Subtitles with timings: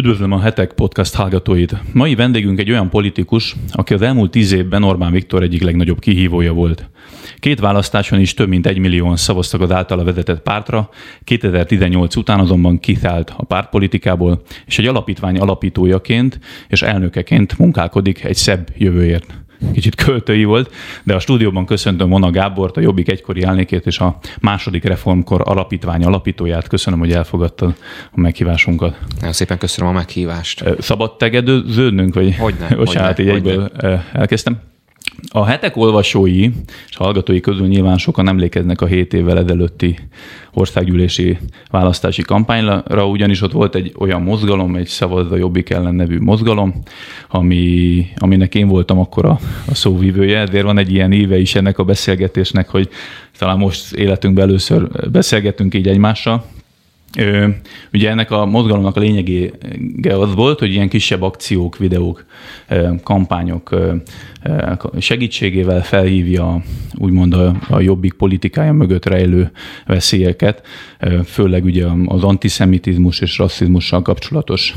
[0.00, 1.76] Üdvözlöm a Hetek Podcast hallgatóit.
[1.92, 6.52] Mai vendégünk egy olyan politikus, aki az elmúlt tíz évben Orbán Viktor egyik legnagyobb kihívója
[6.52, 6.90] volt.
[7.38, 10.88] Két választáson is több mint egy millióan szavaztak az általa vezetett pártra,
[11.24, 16.38] 2018 után azonban kiszállt a pártpolitikából, és egy alapítvány alapítójaként
[16.68, 19.26] és elnökeként munkálkodik egy szebb jövőért
[19.72, 24.18] kicsit költői volt, de a stúdióban köszöntöm Mona Gábort, a Jobbik egykori elnékét és a
[24.40, 26.68] második reformkor alapítvány alapítóját.
[26.68, 27.74] Köszönöm, hogy elfogadtad
[28.10, 28.98] a meghívásunkat.
[29.16, 30.64] Nagyon szépen köszönöm a meghívást.
[30.78, 32.36] Szabad tegedőződnünk, vagy?
[32.36, 32.74] Hogyne.
[32.76, 33.70] Bocsánat, így egyből
[34.12, 34.69] elkezdtem.
[35.28, 36.48] A hetek olvasói
[36.88, 39.98] és hallgatói közül nyilván sokan emlékeznek a 7 évvel ezelőtti
[40.52, 41.38] országgyűlési
[41.70, 46.82] választási kampányra, ugyanis ott volt egy olyan mozgalom, egy Szavazza Jobbik ellen nevű mozgalom,
[47.28, 51.78] ami, aminek én voltam akkor a, a szóvívője, ezért van egy ilyen éve is ennek
[51.78, 52.88] a beszélgetésnek, hogy
[53.38, 56.44] talán most életünkben először beszélgetünk így egymással,
[57.92, 59.50] Ugye ennek a mozgalomnak a lényege
[60.16, 62.24] az volt, hogy ilyen kisebb akciók, videók,
[63.02, 63.76] kampányok
[64.98, 66.62] segítségével felhívja
[66.94, 69.50] úgymond a, a jobbik politikája mögött rejlő
[69.86, 70.66] veszélyeket,
[71.24, 74.74] főleg ugye az antiszemitizmus és rasszizmussal kapcsolatos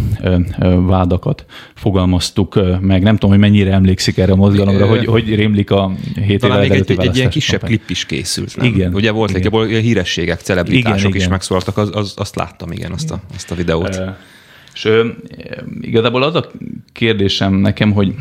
[0.85, 3.01] vádakat fogalmaztuk meg.
[3.01, 5.91] Nem tudom, hogy mennyire emlékszik erre a mozgalomra, hogy, hogy rémlik a
[6.25, 7.77] hét évvel még egy, egy ilyen kisebb kampány.
[7.77, 8.55] klip is készült.
[8.57, 8.65] Nem?
[8.65, 8.93] Igen.
[8.93, 9.63] Ugye volt igen.
[9.63, 11.29] egy, hírességek, celebritások igen, is igen.
[11.29, 13.95] megszólaltak, az, az, azt láttam, igen, azt a, azt a videót.
[13.95, 14.17] E,
[14.73, 14.89] és
[15.81, 16.51] igazából az a
[16.93, 18.15] kérdésem nekem, hogy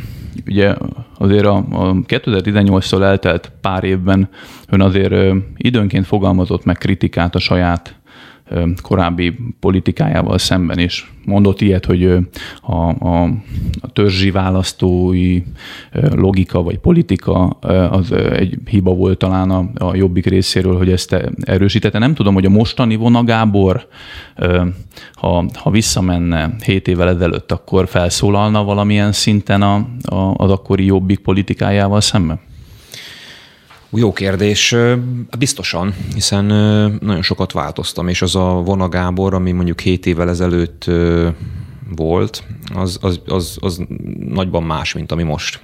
[0.47, 0.75] ugye
[1.19, 4.29] azért a, a 2018-szól eltelt pár évben
[4.69, 8.01] ön azért időnként fogalmazott meg kritikát a saját
[8.83, 11.13] korábbi politikájával szemben is.
[11.25, 12.05] Mondott ilyet, hogy
[12.61, 13.23] a, a,
[13.81, 15.43] a törzsi választói
[15.93, 17.47] logika vagy politika
[17.91, 21.99] az egy hiba volt talán a, a jobbik részéről, hogy ezt erősítette.
[21.99, 23.87] Nem tudom, hogy a mostani Vona Gábor,
[25.15, 31.19] ha, ha visszamenne 7 évvel ezelőtt, akkor felszólalna valamilyen szinten a, a, az akkori jobbik
[31.19, 32.41] politikájával szemben?
[33.95, 34.75] Jó kérdés.
[35.39, 36.45] Biztosan, hiszen
[37.01, 40.91] nagyon sokat változtam, és az a Vona Gábor, ami mondjuk 7 évvel ezelőtt
[41.95, 42.45] volt,
[42.75, 43.81] az, az, az, az
[44.19, 45.61] nagyban más, mint ami most.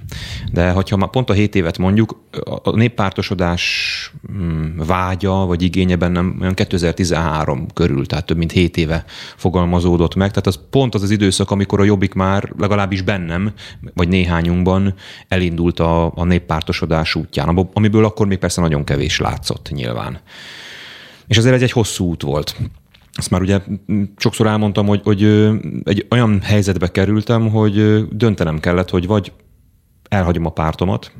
[0.51, 2.19] De ha már pont a 7 évet mondjuk,
[2.63, 9.05] a néppártosodás mm, vágya vagy igénye bennem olyan 2013 körül, tehát több mint 7 éve
[9.35, 10.29] fogalmazódott meg.
[10.29, 13.53] Tehát az pont az az időszak, amikor a Jobbik már legalábbis bennem,
[13.93, 14.93] vagy néhányunkban
[15.27, 20.19] elindult a, a néppártosodás útján, amiből akkor még persze nagyon kevés látszott nyilván.
[21.27, 22.55] És azért ez egy hosszú út volt.
[23.13, 23.59] Ezt már ugye
[24.17, 25.23] sokszor elmondtam, hogy, hogy
[25.83, 29.31] egy olyan helyzetbe kerültem, hogy döntenem kellett, hogy vagy
[30.09, 31.11] elhagyom a pártomat,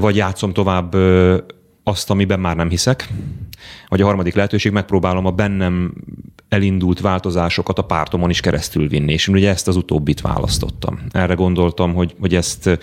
[0.00, 0.94] vagy játszom tovább
[1.82, 3.08] azt, amiben már nem hiszek,
[3.88, 5.92] vagy a harmadik lehetőség, megpróbálom a bennem
[6.48, 11.00] elindult változásokat a pártomon is keresztül vinni, és én ugye ezt az utóbbit választottam.
[11.10, 12.78] Erre gondoltam, hogy, hogy ezt,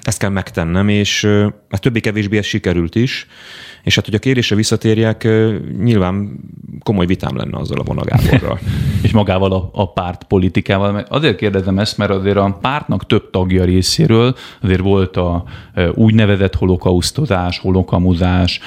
[0.00, 1.24] ezt kell megtennem, és
[1.70, 3.26] hát többé-kevésbé ez sikerült is,
[3.82, 5.28] és hát, hogy a kérésre visszatérjek,
[5.82, 6.40] nyilván
[6.82, 8.58] komoly vitám lenne azzal a vonagáborral.
[9.02, 11.04] és magával a, a párt politikával.
[11.08, 15.44] Azért kérdezem ezt, mert azért a pártnak több tagja részéről azért volt a
[15.94, 18.60] úgynevezett holokausztozás, holokamuzás,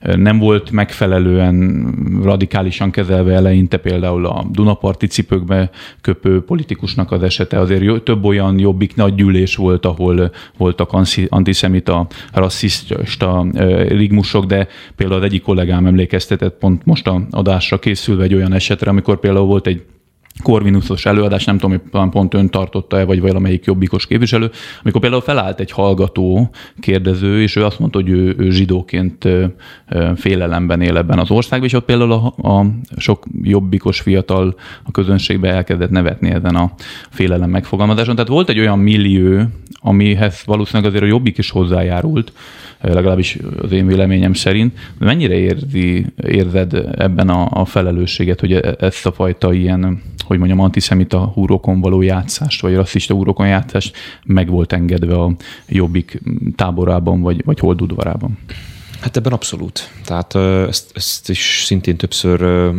[0.00, 1.86] nem volt megfelelően
[2.22, 7.58] radikálisan kezelve eleinte például a Dunaparti cipőkbe köpő politikusnak az esete.
[7.58, 9.14] Azért több olyan jobbik nagy
[9.56, 10.92] volt, ahol voltak
[11.28, 13.46] antiszemita, rasszista
[14.18, 18.90] rigmusok, de például az egyik kollégám emlékeztetett pont most a adásra készülve egy olyan esetre,
[18.90, 19.82] amikor például volt egy
[20.42, 24.50] Korvinuszos előadás, nem tudom, hogy pont ön tartotta-e, vagy valamelyik jobbikos képviselő,
[24.82, 29.28] amikor például felállt egy hallgató kérdező, és ő azt mondta, hogy ő, ő zsidóként
[30.16, 35.48] félelemben él ebben az országban, és ott például a, a sok jobbikos fiatal a közönségbe
[35.48, 36.72] elkezdett nevetni ezen a
[37.10, 38.14] félelem megfogalmazáson.
[38.14, 39.42] Tehát volt egy olyan millió,
[39.80, 42.32] amihez valószínűleg azért a jobbik is hozzájárult,
[42.80, 44.78] legalábbis az én véleményem szerint.
[44.98, 50.60] Mennyire érzi, érzed ebben a, a felelősséget, hogy e, ezt a fajta ilyen, hogy mondjam,
[50.60, 55.32] antiszemita húrokon való játszást, vagy rasszista húrokon játszást meg volt engedve a
[55.68, 56.20] jobbik
[56.56, 58.38] táborában, vagy, vagy holdudvarában?
[59.00, 59.90] Hát ebben abszolút.
[60.04, 60.34] Tehát
[60.68, 62.70] ezt, ezt is szintén többször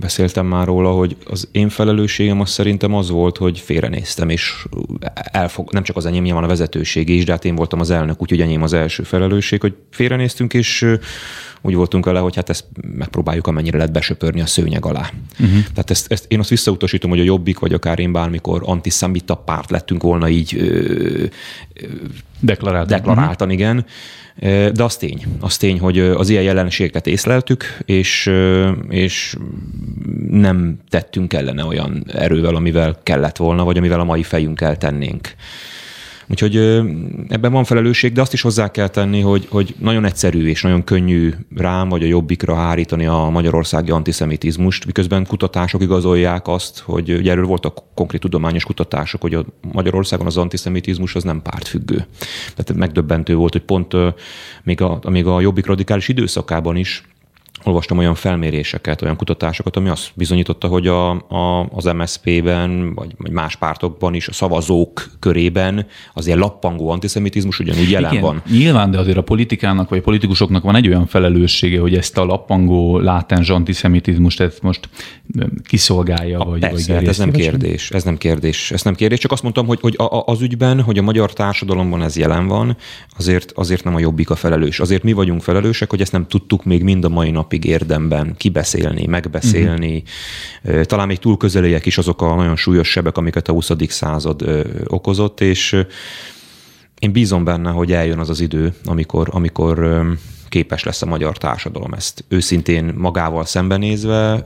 [0.00, 4.66] beszéltem már róla, hogy az én felelősségem az szerintem az volt, hogy félrenéztem, és
[5.14, 8.22] elfog, nem csak az enyém, nyilván a vezetőség is, de hát én voltam az elnök,
[8.22, 10.86] úgyhogy enyém az első felelősség, hogy félrenéztünk, és
[11.62, 12.64] úgy voltunk vele, hogy hát ezt
[12.96, 15.10] megpróbáljuk amennyire lehet besöpörni a szőnyeg alá.
[15.40, 15.62] Uh-huh.
[15.62, 19.70] Tehát ezt, ezt, én azt visszautasítom, hogy a Jobbik, vagy akár én bármikor antiszemita párt
[19.70, 21.24] lettünk volna így ö, ö,
[22.40, 22.96] deklaráltan.
[22.96, 23.62] deklaráltan, uh-huh.
[23.62, 23.86] igen.
[24.72, 28.30] De az tény, az tény, hogy az ilyen jelenségeket észleltük, és,
[28.88, 29.36] és
[30.30, 35.34] nem tettünk ellene olyan erővel, amivel kellett volna, vagy amivel a mai fejünkkel tennénk.
[36.30, 36.56] Úgyhogy
[37.28, 40.84] ebben van felelősség, de azt is hozzá kell tenni, hogy, hogy nagyon egyszerű és nagyon
[40.84, 47.30] könnyű rám vagy a jobbikra hárítani a magyarországi antiszemitizmust, miközben kutatások igazolják azt, hogy ugye
[47.30, 52.06] erről voltak konkrét tudományos kutatások, hogy a Magyarországon az antiszemitizmus az nem pártfüggő.
[52.54, 53.94] Tehát megdöbbentő volt, hogy pont
[54.62, 57.02] még a, még a jobbik radikális időszakában is
[57.64, 63.30] olvastam olyan felméréseket, olyan kutatásokat, ami azt bizonyította, hogy a, a, az MSZP-ben, vagy, vagy
[63.30, 68.42] más pártokban is, a szavazók körében az ilyen lappangó antiszemitizmus ugyanúgy jelen Igen, van.
[68.50, 72.24] Nyilván, de azért a politikának, vagy a politikusoknak van egy olyan felelőssége, hogy ezt a
[72.24, 74.88] lappangó látens antiszemitizmust ezt most
[75.64, 79.18] kiszolgálja, a, vagy, persze, vagy hát ez nem kérdés, ez nem kérdés, ez nem kérdés,
[79.18, 82.76] csak azt mondtam, hogy, hogy a, az ügyben, hogy a magyar társadalomban ez jelen van,
[83.18, 84.80] azért, azért nem a jobbik a felelős.
[84.80, 89.06] Azért mi vagyunk felelősek, hogy ezt nem tudtuk még mind a mai napig érdemben kibeszélni,
[89.06, 90.02] megbeszélni.
[90.64, 90.82] Uh-huh.
[90.82, 93.70] Talán még túl közeliek is azok a nagyon súlyos sebek, amiket a 20.
[93.88, 95.84] század okozott, és
[96.98, 100.06] én bízom benne, hogy eljön az az idő, amikor, amikor
[100.48, 104.44] képes lesz a magyar társadalom ezt őszintén magával szembenézve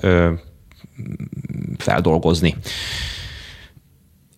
[1.78, 2.56] feldolgozni.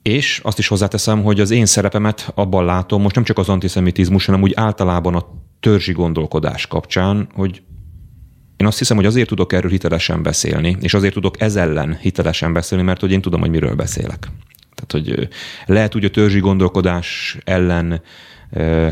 [0.02, 4.26] És azt is hozzáteszem, hogy az én szerepemet abban látom, most nem csak az antiszemitizmus,
[4.26, 5.26] hanem úgy általában a
[5.60, 7.62] törzsi gondolkodás kapcsán, hogy
[8.64, 12.52] én azt hiszem, hogy azért tudok erről hitelesen beszélni, és azért tudok ez ellen hitelesen
[12.52, 14.30] beszélni, mert hogy én tudom, hogy miről beszélek.
[14.74, 15.28] Tehát, hogy
[15.66, 18.02] lehet úgy a törzsi gondolkodás ellen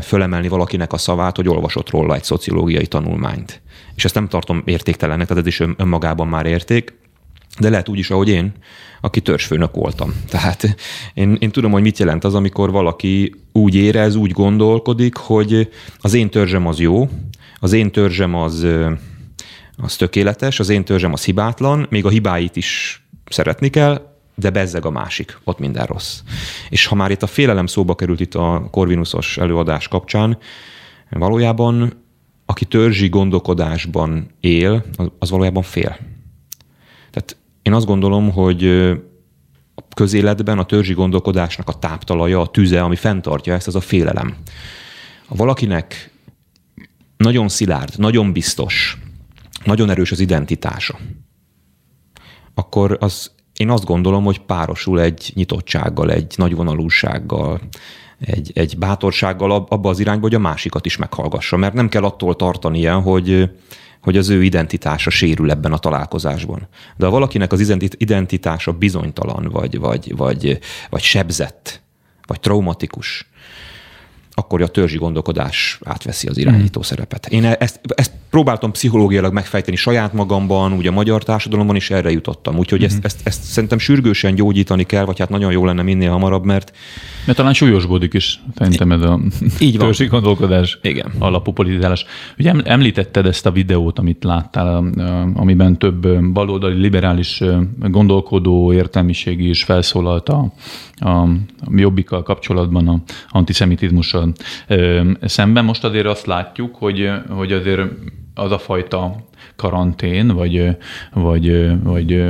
[0.01, 3.61] fölemelni valakinek a szavát, hogy olvasott róla egy szociológiai tanulmányt.
[3.95, 6.93] És ezt nem tartom értéktelennek, tehát ez is önmagában már érték,
[7.59, 8.51] de lehet úgy is, ahogy én,
[9.01, 10.13] aki törzsfőnök voltam.
[10.29, 10.75] Tehát
[11.13, 16.13] én, én tudom, hogy mit jelent az, amikor valaki úgy érez, úgy gondolkodik, hogy az
[16.13, 17.09] én törzsem az jó,
[17.59, 18.67] az én törzsem az
[19.77, 24.85] az tökéletes, az én törzsem az hibátlan, még a hibáit is szeretni kell, de bezzeg
[24.85, 26.19] a másik, ott minden rossz.
[26.69, 30.37] És ha már itt a félelem szóba került itt a Corvinusos előadás kapcsán,
[31.09, 32.01] valójában
[32.45, 34.85] aki törzsi gondolkodásban él,
[35.19, 35.97] az valójában fél.
[37.11, 38.67] Tehát én azt gondolom, hogy
[39.75, 44.35] a közéletben a törzsi gondolkodásnak a táptalaja, a tüze, ami fenntartja ezt, az a félelem.
[45.25, 46.11] Ha valakinek
[47.17, 48.97] nagyon szilárd, nagyon biztos,
[49.65, 50.99] nagyon erős az identitása,
[52.53, 57.61] akkor az én azt gondolom, hogy párosul egy nyitottsággal, egy nagyvonalúsággal,
[58.19, 62.35] egy, egy bátorsággal abba az irányba, hogy a másikat is meghallgassa, mert nem kell attól
[62.35, 63.49] tartania, hogy,
[64.01, 66.67] hogy az ő identitása sérül ebben a találkozásban.
[66.97, 71.81] De ha valakinek az identitása bizonytalan, vagy, vagy, vagy, vagy sebzett,
[72.27, 73.27] vagy traumatikus,
[74.31, 76.83] akkor a törzsi gondolkodás átveszi az irányító mm.
[76.83, 77.27] szerepet.
[77.27, 82.11] Én e- ezt, ezt próbáltam pszichológiailag megfejteni saját magamban, ugye a magyar társadalomban is erre
[82.11, 82.57] jutottam.
[82.57, 82.85] Úgyhogy mm.
[82.85, 86.75] ezt, ezt, ezt szerintem sürgősen gyógyítani kell, vagy hát nagyon jó lenne minél hamarabb, mert...
[87.25, 89.19] Mert talán súlyosbodik is szerintem ez a
[89.59, 89.93] így van.
[90.09, 91.11] gondolkodás Igen.
[91.19, 92.05] alapú politizálás.
[92.37, 94.83] Ugye említetted ezt a videót, amit láttál,
[95.33, 97.41] amiben több baloldali liberális
[97.79, 100.53] gondolkodó értelmiségi is felszólalt a,
[100.95, 101.27] a
[101.75, 104.33] jobbikkal kapcsolatban, a antiszemitizmussal
[105.21, 105.65] szemben.
[105.65, 107.81] Most azért azt látjuk, hogy, hogy azért
[108.35, 109.15] az a fajta
[109.55, 110.77] karantén, vagy,
[111.13, 112.23] vagy, vagy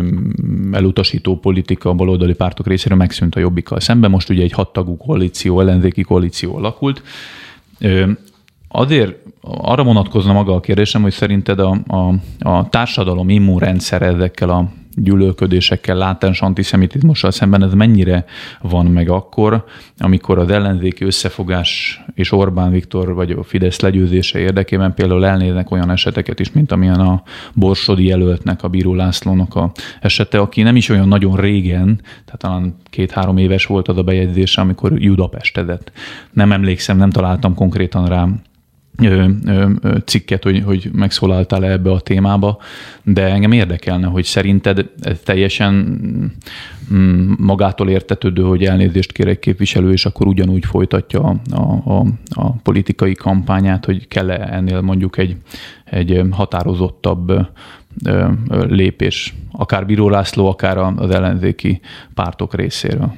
[0.71, 4.09] elutasító politika a baloldali pártok részéről megszűnt a jobbikkal szemben.
[4.09, 7.01] Most ugye egy hattagú koalíció, ellenzéki koalíció alakult.
[8.67, 14.69] Azért arra vonatkozna maga a kérdésem, hogy szerinted a, a, a társadalom immunrendszer ezekkel a
[14.95, 18.25] gyűlölködésekkel, látens antiszemitizmussal szemben ez mennyire
[18.61, 19.65] van meg akkor,
[19.97, 25.91] amikor az ellenzéki összefogás és Orbán Viktor vagy a Fidesz legyőzése érdekében például elnéznek olyan
[25.91, 27.23] eseteket is, mint amilyen a
[27.53, 29.71] Borsodi jelöltnek, a Bíró Lászlónak a
[30.01, 34.61] esete, aki nem is olyan nagyon régen, tehát talán két-három éves volt az a bejegyzése,
[34.61, 35.91] amikor Judapestedett.
[36.31, 38.27] Nem emlékszem, nem találtam konkrétan rá
[40.05, 42.57] cikket, hogy, hogy megszólaltál ebbe a témába,
[43.03, 44.89] de engem érdekelne, hogy szerinted
[45.23, 45.73] teljesen
[46.93, 51.59] mm, magától értetődő, hogy elnézést kér egy képviselő, és akkor ugyanúgy folytatja a,
[51.91, 55.35] a, a politikai kampányát, hogy kell-e ennél mondjuk egy,
[55.85, 57.47] egy határozottabb
[58.49, 61.81] lépés, akár Bíró László, akár az ellenzéki
[62.13, 63.13] pártok részéről.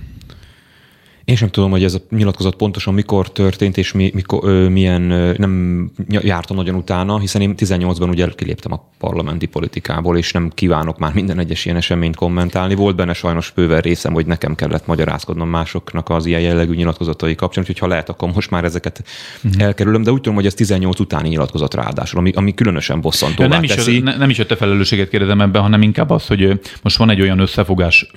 [1.25, 5.11] Én sem tudom, hogy ez a nyilatkozat pontosan mikor történt, és mi, mikor, ö, milyen,
[5.11, 10.51] ö, nem jártam nagyon utána, hiszen én 18-ban ugye kiléptem a parlamenti politikából, és nem
[10.53, 12.75] kívánok már minden egyes ilyen eseményt kommentálni.
[12.75, 17.63] Volt benne sajnos bőven részem, hogy nekem kellett magyarázkodnom másoknak az ilyen jellegű nyilatkozatai kapcsán,
[17.63, 19.03] úgyhogy ha lehet, akkor most már ezeket
[19.43, 19.61] uh-huh.
[19.61, 23.45] elkerülöm, de úgy tudom, hogy ez 18 utáni nyilatkozat ráadásul, ami, ami különösen bosszantó.
[23.45, 23.99] nem, is, teszi.
[23.99, 27.39] nem is a te felelősséget kérdezem ebben, hanem inkább az, hogy most van egy olyan
[27.39, 28.11] összefogás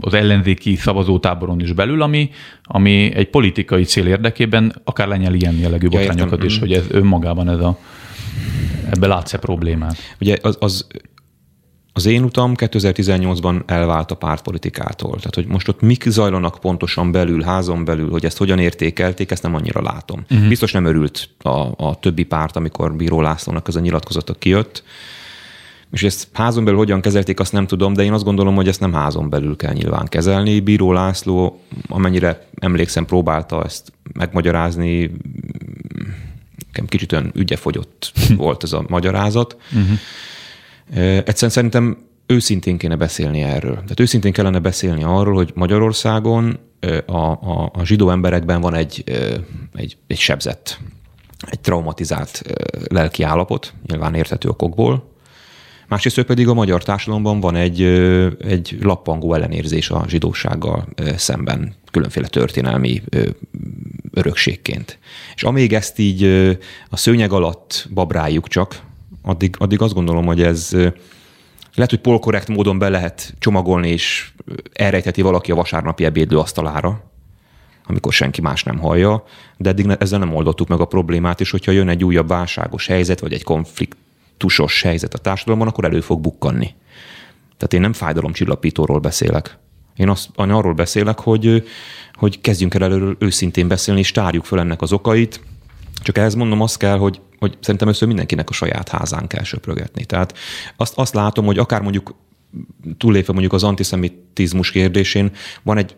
[0.00, 2.30] az ellenzéki szavazótáboron is belül, ami,
[2.62, 7.48] ami egy politikai cél érdekében akár lenyel ilyen jellegű ja, botrányokat is, hogy ez önmagában
[7.48, 7.78] ez a,
[8.90, 9.96] ebbe látsz-e problémát?
[10.20, 10.86] Ugye az, az
[11.96, 15.16] az én utam 2018-ban elvált a pártpolitikától.
[15.16, 19.42] Tehát, hogy most ott mik zajlanak pontosan belül, házon belül, hogy ezt hogyan értékelték, ezt
[19.42, 20.24] nem annyira látom.
[20.30, 20.48] Uh-huh.
[20.48, 24.82] Biztos nem örült a, a többi párt, amikor Bíró Lászlónak ez a nyilatkozata kijött.
[25.94, 28.80] És ezt házon belül hogyan kezelték, azt nem tudom, de én azt gondolom, hogy ezt
[28.80, 30.60] nem házon belül kell nyilván kezelni.
[30.60, 35.10] Bíró László, amennyire emlékszem, próbálta ezt megmagyarázni,
[36.66, 39.56] nekem kicsit olyan ügyefogyott volt ez a magyarázat.
[39.72, 39.98] Uh-huh.
[41.16, 43.74] Egyszerűen szerintem őszintén kéne beszélni erről.
[43.74, 46.58] Tehát őszintén kellene beszélni arról, hogy Magyarországon
[47.06, 49.04] a, a, a zsidó emberekben van egy,
[49.74, 50.78] egy, egy sebzett,
[51.50, 52.42] egy traumatizált
[52.88, 55.12] lelki állapot, nyilván érthető okokból,
[55.88, 57.82] Másrészt pedig a magyar társadalomban van egy,
[58.40, 63.02] egy lappangó ellenérzés a zsidósággal szemben, különféle történelmi
[64.10, 64.98] örökségként.
[65.34, 66.24] És amíg ezt így
[66.88, 68.82] a szőnyeg alatt babráljuk csak,
[69.22, 70.70] addig, addig azt gondolom, hogy ez
[71.74, 74.32] lehet, hogy polkorrekt módon be lehet csomagolni, és
[74.72, 77.12] elrejtheti valaki a vasárnapi ebédlő asztalára,
[77.86, 79.24] amikor senki más nem hallja,
[79.56, 83.20] de eddig ezzel nem oldottuk meg a problémát, és hogyha jön egy újabb válságos helyzet,
[83.20, 83.96] vagy egy konflikt,
[84.36, 86.74] tusos helyzet a társadalomban, akkor elő fog bukkanni.
[87.56, 89.58] Tehát én nem fájdalomcsillapítóról beszélek.
[89.96, 91.68] Én azt, arról beszélek, hogy,
[92.12, 95.40] hogy kezdjünk el előről őszintén beszélni, és tárjuk fel ennek az okait.
[96.02, 100.04] Csak ehhez mondom, azt kell, hogy, hogy szerintem össze mindenkinek a saját házán kell söprögetni.
[100.04, 100.34] Tehát
[100.76, 102.14] azt, azt látom, hogy akár mondjuk
[102.98, 105.30] túllépve mondjuk az antiszemitizmus kérdésén,
[105.62, 105.96] van egy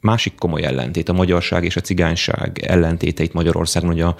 [0.00, 4.16] másik komoly ellentét, a magyarság és a cigányság ellentéteit Magyarországon, a,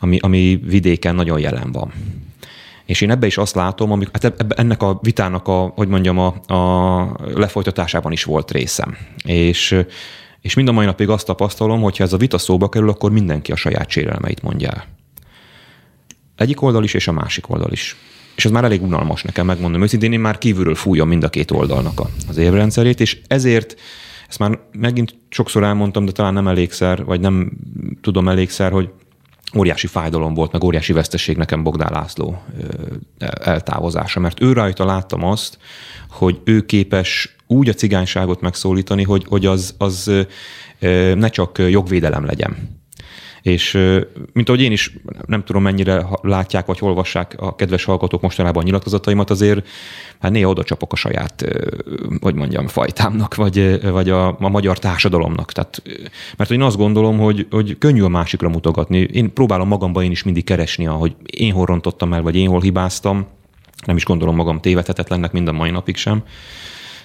[0.00, 1.92] ami, ami vidéken nagyon jelen van.
[2.90, 6.18] És én ebbe is azt látom, amik, hát ebbe, ennek a vitának a, hogy mondjam,
[6.18, 8.96] a, a lefolytatásában is volt részem.
[9.24, 9.84] És,
[10.40, 13.10] és mind a mai napig azt tapasztalom, hogy ha ez a vita szóba kerül, akkor
[13.10, 14.84] mindenki a saját sérelmeit mondja el.
[16.36, 17.96] Egyik oldal is, és a másik oldal is.
[18.36, 21.50] És ez már elég unalmas nekem, megmondom őszintén, én már kívülről fújom mind a két
[21.50, 23.80] oldalnak az évrendszerét, és ezért
[24.28, 27.52] ezt már megint sokszor elmondtam, de talán nem elégszer, vagy nem
[28.00, 28.90] tudom elégszer, hogy
[29.56, 32.42] óriási fájdalom volt, meg óriási veszteség nekem Bogdán László
[33.40, 35.58] eltávozása, mert ő rajta láttam azt,
[36.08, 40.10] hogy ő képes úgy a cigányságot megszólítani, hogy, hogy az, az
[41.14, 42.79] ne csak jogvédelem legyen,
[43.42, 43.72] és
[44.32, 44.92] mint ahogy én is
[45.26, 49.66] nem tudom mennyire látják vagy olvassák a kedves hallgatók mostanában a nyilatkozataimat, azért
[50.20, 51.44] hát néha oda csapok a saját,
[52.20, 55.52] hogy mondjam, fajtámnak, vagy, vagy a, a magyar társadalomnak.
[55.52, 55.82] Tehát,
[56.36, 58.98] mert én azt gondolom, hogy, hogy könnyű a másikra mutogatni.
[58.98, 62.60] Én próbálom magamban én is mindig keresni, hogy én hol rontottam el, vagy én hol
[62.60, 63.26] hibáztam.
[63.86, 66.22] Nem is gondolom magam tévedhetetlennek mind a mai napig sem,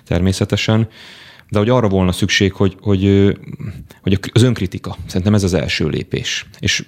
[0.04, 0.88] természetesen
[1.56, 3.34] de hogy arra volna szükség, hogy, hogy,
[4.02, 4.96] hogy az önkritika.
[5.06, 6.46] Szerintem ez az első lépés.
[6.60, 6.86] És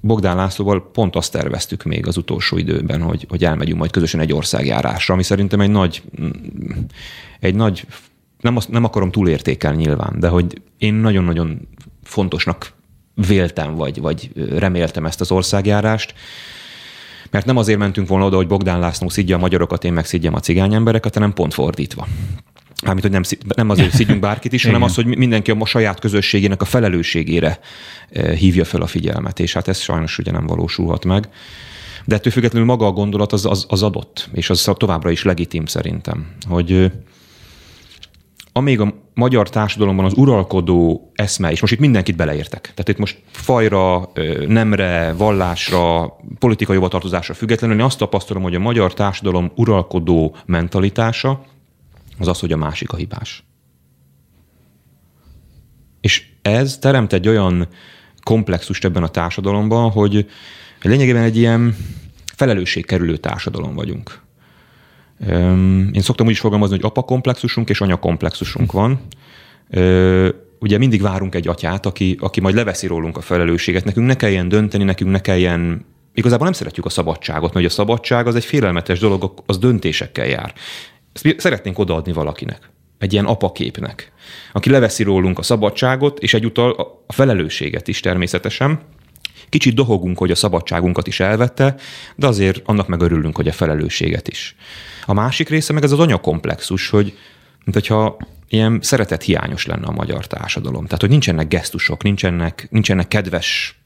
[0.00, 4.32] Bogdán Lászlóval pont azt terveztük még az utolsó időben, hogy, hogy elmegyünk majd közösen egy
[4.32, 6.02] országjárásra, ami szerintem egy nagy,
[7.40, 7.86] egy nagy
[8.40, 11.68] nem, azt, nem akarom túlértékelni nyilván, de hogy én nagyon-nagyon
[12.02, 12.72] fontosnak
[13.14, 16.14] véltem, vagy, vagy reméltem ezt az országjárást,
[17.30, 20.34] mert nem azért mentünk volna oda, hogy Bogdán László szidja a magyarokat, én meg szidjam
[20.34, 22.06] a cigány embereket, hanem pont fordítva.
[22.84, 23.22] Mármint, hogy nem,
[23.56, 27.58] nem azért szidjunk bárkit is, hanem az, hogy mindenki a saját közösségének a felelősségére
[28.10, 31.28] eh, hívja fel a figyelmet, és hát ez sajnos ugye nem valósulhat meg.
[32.04, 35.66] De ettől függetlenül maga a gondolat az, az, az adott, és az továbbra is legitim
[35.66, 36.90] szerintem, hogy eh,
[38.52, 43.22] amíg a magyar társadalomban az uralkodó eszme, és most itt mindenkit beleértek, tehát itt most
[43.30, 50.36] fajra, eh, nemre, vallásra, politikai hovatartozásra függetlenül, én azt tapasztalom, hogy a magyar társadalom uralkodó
[50.46, 51.44] mentalitása,
[52.18, 53.44] az az, hogy a másik a hibás.
[56.00, 57.68] És ez teremt egy olyan
[58.22, 60.30] komplexust ebben a társadalomban, hogy
[60.82, 61.76] lényegében egy ilyen
[62.34, 64.20] felelősségkerülő társadalom vagyunk.
[65.92, 69.00] Én szoktam úgy is fogalmazni, hogy apa komplexusunk és anya komplexusunk van.
[70.58, 73.84] Ugye mindig várunk egy atyát, aki, aki majd leveszi rólunk a felelősséget.
[73.84, 75.86] Nekünk ne kelljen dönteni, nekünk ne kelljen
[76.18, 80.54] Igazából nem szeretjük a szabadságot, mert a szabadság az egy félelmetes dolog, az döntésekkel jár.
[81.24, 82.70] Ezt szeretnénk odaadni valakinek.
[82.98, 84.12] egy ilyen apaképnek,
[84.52, 86.70] aki leveszi rólunk a szabadságot, és egyúttal
[87.06, 88.80] a felelősséget is természetesen.
[89.48, 91.74] Kicsit dohogunk, hogy a szabadságunkat is elvette,
[92.16, 94.56] de azért annak meg örülünk, hogy a felelősséget is.
[95.06, 97.16] A másik része meg ez az anyakomplexus, hogy
[97.64, 98.16] mint hogyha
[98.48, 100.84] ilyen szeretet hiányos lenne a magyar társadalom.
[100.84, 103.77] Tehát, hogy nincsenek gesztusok, nincsenek, nincsenek kedves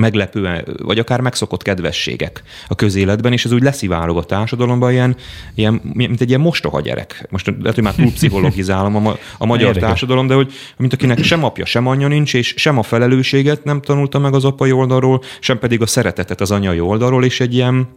[0.00, 5.16] meglepően, vagy akár megszokott kedvességek a közéletben, és ez úgy leszivárog a társadalomban, ilyen,
[5.54, 7.26] ilyen, mint egy ilyen mostoha gyerek.
[7.30, 9.88] Most lehet, hogy már túl pszichologizálom a, a magyar Érdekes.
[9.88, 13.80] társadalom, de hogy mint akinek sem apja, sem anyja nincs, és sem a felelősséget nem
[13.80, 17.88] tanulta meg az apai oldalról, sem pedig a szeretetet az anyai oldalról, és egy ilyen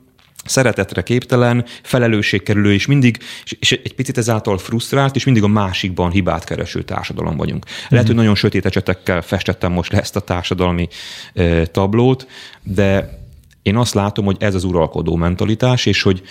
[0.45, 3.19] szeretetre képtelen, felelősségkerülő, és mindig,
[3.59, 7.65] és egy picit ezáltal frusztrált, és mindig a másikban hibát kereső társadalom vagyunk.
[7.65, 8.05] Lehet, mm-hmm.
[8.05, 10.87] hogy nagyon sötét ecsetekkel festettem most le ezt a társadalmi
[11.33, 12.27] e, tablót,
[12.63, 13.19] de
[13.61, 16.21] én azt látom, hogy ez az uralkodó mentalitás, és hogy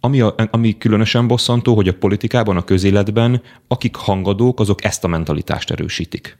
[0.00, 5.08] ami, a, ami különösen bosszantó, hogy a politikában, a közéletben, akik hangadók, azok ezt a
[5.08, 6.38] mentalitást erősítik.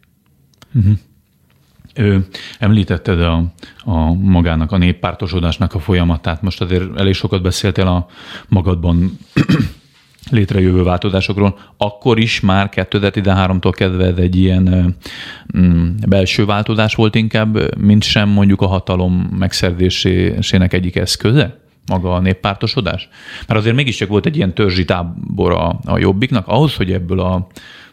[0.79, 0.93] Mm-hmm.
[1.99, 2.27] Ő,
[2.59, 3.45] említetted a,
[3.85, 6.43] a magának, a néppártosodásnak a folyamatát.
[6.43, 8.07] Most azért elég sokat beszéltél a
[8.49, 9.19] magadban
[10.31, 11.59] létrejövő változásokról.
[11.77, 14.97] Akkor is már 2013-tól kezdve ez egy ilyen
[15.59, 21.67] mm, belső változás volt inkább, mint sem mondjuk a hatalom megszerzésének egyik eszköze?
[21.87, 23.09] maga a néppártosodás?
[23.47, 27.47] Mert azért mégiscsak volt egy ilyen törzsi tábor a, a jobbiknak, ahhoz, hogy ebből a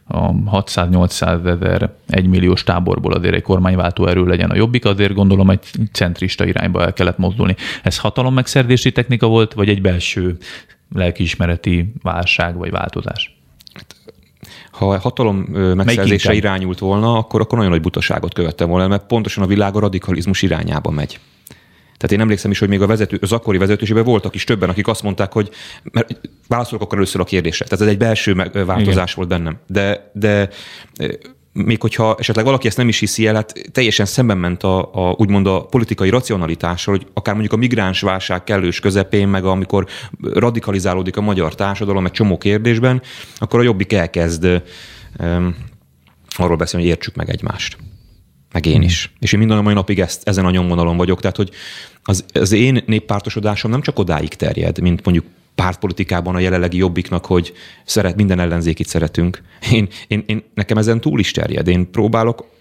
[0.07, 5.65] a 600-800 ezer egymilliós táborból azért egy kormányváltó erő legyen a jobbik, azért gondolom egy
[5.91, 7.55] centrista irányba el kellett mozdulni.
[7.83, 10.38] Ez hatalom megszerzési technika volt, vagy egy belső
[10.93, 13.35] lelkiismereti válság vagy változás?
[14.71, 15.38] ha hatalom
[15.75, 19.79] megszerzése irányult volna, akkor, akkor nagyon nagy butaságot követtem volna, mert pontosan a világ a
[19.79, 21.19] radikalizmus irányába megy.
[21.97, 24.87] Tehát én emlékszem is, hogy még a vezető, az akkori vezetőségben voltak is többen, akik
[24.87, 25.49] azt mondták, hogy
[25.91, 27.65] mert válaszolok akkor először a kérdésre.
[27.65, 28.33] Tehát ez egy belső
[28.65, 29.13] változás Igen.
[29.15, 29.57] volt bennem.
[29.67, 30.49] De, de
[31.53, 35.15] még hogyha esetleg valaki ezt nem is hiszi el, hát teljesen szemben ment a, a,
[35.17, 39.87] úgymond a politikai racionalitással, hogy akár mondjuk a migráns válság kellős közepén, meg amikor
[40.21, 43.01] radikalizálódik a magyar társadalom egy csomó kérdésben,
[43.37, 44.61] akkor a jobbik elkezd
[45.19, 45.55] um,
[46.37, 47.77] arról beszélni, hogy értsük meg egymást
[48.55, 49.12] meg én is.
[49.19, 51.51] És én minden a mai napig ezt, ezen a nyomvonalon vagyok, tehát hogy
[52.03, 57.53] az, az én néppártosodásom nem csak odáig terjed, mint mondjuk pártpolitikában a jelenlegi jobbiknak, hogy
[57.85, 59.41] szeret, minden ellenzékit szeretünk.
[59.71, 61.67] Én, én, én, nekem ezen túl is terjed.
[61.67, 62.53] Én próbálok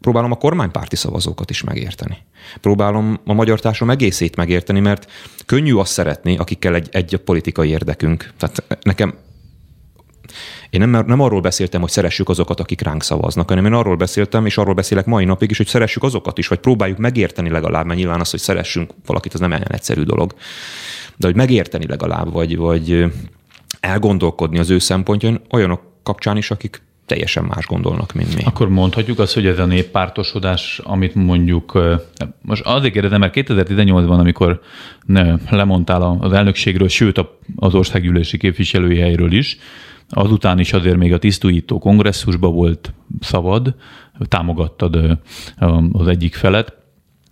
[0.00, 2.18] próbálom a kormánypárti szavazókat is megérteni.
[2.60, 5.10] Próbálom a magyar társadalom egészét megérteni, mert
[5.46, 8.32] könnyű azt szeretni, akikkel egy, egy politikai érdekünk.
[8.38, 9.14] Tehát nekem
[10.70, 14.46] én nem, nem arról beszéltem, hogy szeressük azokat, akik ránk szavaznak, hanem én arról beszéltem,
[14.46, 17.98] és arról beszélek mai napig is, hogy szeressük azokat is, vagy próbáljuk megérteni legalább, mert
[17.98, 20.34] nyilván az, hogy szeressünk valakit, az nem olyan egyszerű dolog.
[21.16, 23.04] De hogy megérteni legalább, vagy, vagy
[23.80, 28.42] elgondolkodni az ő szempontján olyanok kapcsán is, akik teljesen más gondolnak, mint mi.
[28.44, 31.96] Akkor mondhatjuk azt, hogy ez a néppártosodás, amit mondjuk,
[32.42, 34.60] most azért kérdezem, mert 2018-ban, amikor
[35.50, 37.20] lemondtál az elnökségről, sőt
[37.56, 39.58] az országgyűlési képviselői helyről is,
[40.10, 43.74] Azután is azért még a tisztújító kongresszusba volt szabad,
[44.28, 45.18] támogattad
[45.92, 46.79] az egyik felet,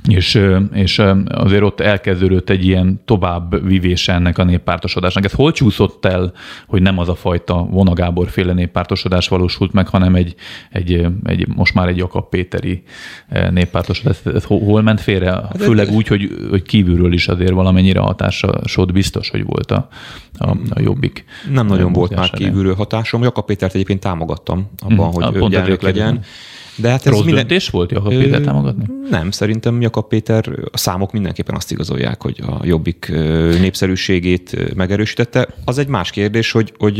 [0.06, 5.24] és, és azért ott elkezdődött egy ilyen tovább vivése ennek a néppártosodásnak.
[5.24, 6.32] Ez hol csúszott el,
[6.66, 10.34] hogy nem az a fajta vonagábor féle néppártosodás valósult meg, hanem egy,
[10.70, 12.82] egy, egy most már egy Jakab Péteri
[13.50, 14.16] néppártosodás.
[14.24, 15.30] Ez, ez hol ment félre?
[15.30, 19.88] Hát Főleg úgy, hogy, hogy kívülről is azért valamennyire hatásod biztos, hogy volt a,
[20.38, 21.24] a, a jobbik.
[21.52, 23.22] Nem nagyon volt már kívülről hatásom.
[23.22, 25.78] Jakab Pétert egyébként támogattam abban, hmm, hogy ő legyen.
[25.80, 26.24] legyen.
[26.78, 27.46] De hát ez Rossz minden...
[27.46, 28.84] döntés volt Jakab Péter támogatni?
[29.10, 33.08] Nem, szerintem Jakab Péter, a számok mindenképpen azt igazolják, hogy a jobbik
[33.60, 35.48] népszerűségét megerősítette.
[35.64, 36.98] Az egy más kérdés, hogy, hogy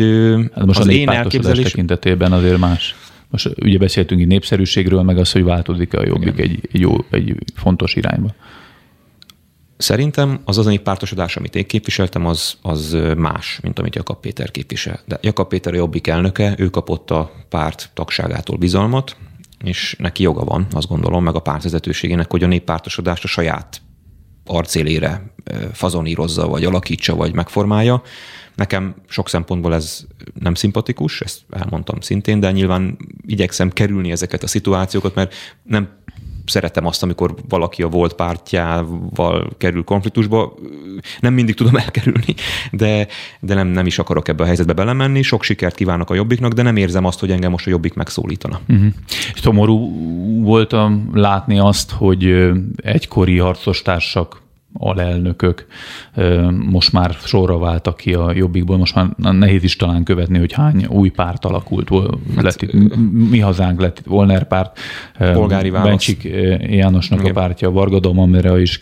[0.54, 1.64] hát most az a én elképzelés...
[1.64, 2.94] tekintetében azért más.
[3.30, 7.36] Most ugye beszéltünk így népszerűségről, meg az, hogy változik a jobbik egy, egy, jó, egy
[7.54, 8.34] fontos irányba.
[9.76, 14.50] Szerintem az az a néppártosodás, amit én képviseltem, az, az más, mint amit Jakab Péter
[14.50, 15.00] képvisel.
[15.06, 19.16] De Jakab Péter a jobbik elnöke, ő kapott a párt tagságától bizalmat,
[19.64, 23.82] és neki joga van, azt gondolom, meg a pártvezetőségének, hogy a néppártosodást a saját
[24.46, 25.32] arcélére
[25.72, 28.02] fazonírozza, vagy alakítsa, vagy megformálja.
[28.54, 30.06] Nekem sok szempontból ez
[30.40, 35.97] nem szimpatikus, ezt elmondtam szintén, de nyilván igyekszem kerülni ezeket a szituációkat, mert nem
[36.48, 40.54] szeretem azt, amikor valaki a volt pártjával kerül konfliktusba.
[41.20, 42.34] Nem mindig tudom elkerülni,
[42.70, 43.06] de,
[43.40, 45.22] de nem, nem is akarok ebbe a helyzetbe belemenni.
[45.22, 48.60] Sok sikert kívánok a Jobbiknak, de nem érzem azt, hogy engem most a Jobbik megszólítana.
[48.68, 48.86] Uh-huh.
[49.34, 49.92] És szomorú
[50.42, 54.46] voltam látni azt, hogy egykori harcostársak
[54.78, 55.66] alelnökök
[56.70, 60.86] most már sorra váltak ki a jobbikból, most már nehéz is talán követni, hogy hány
[60.86, 61.90] új párt alakult.
[62.34, 62.72] Hát, lett
[63.30, 64.78] mi hazánk lett itt Volner párt,
[65.32, 65.88] polgári válasz.
[65.88, 66.22] Bencsik
[66.60, 67.30] Jánosnak Igen.
[67.30, 68.80] a pártja, Varga Domamira is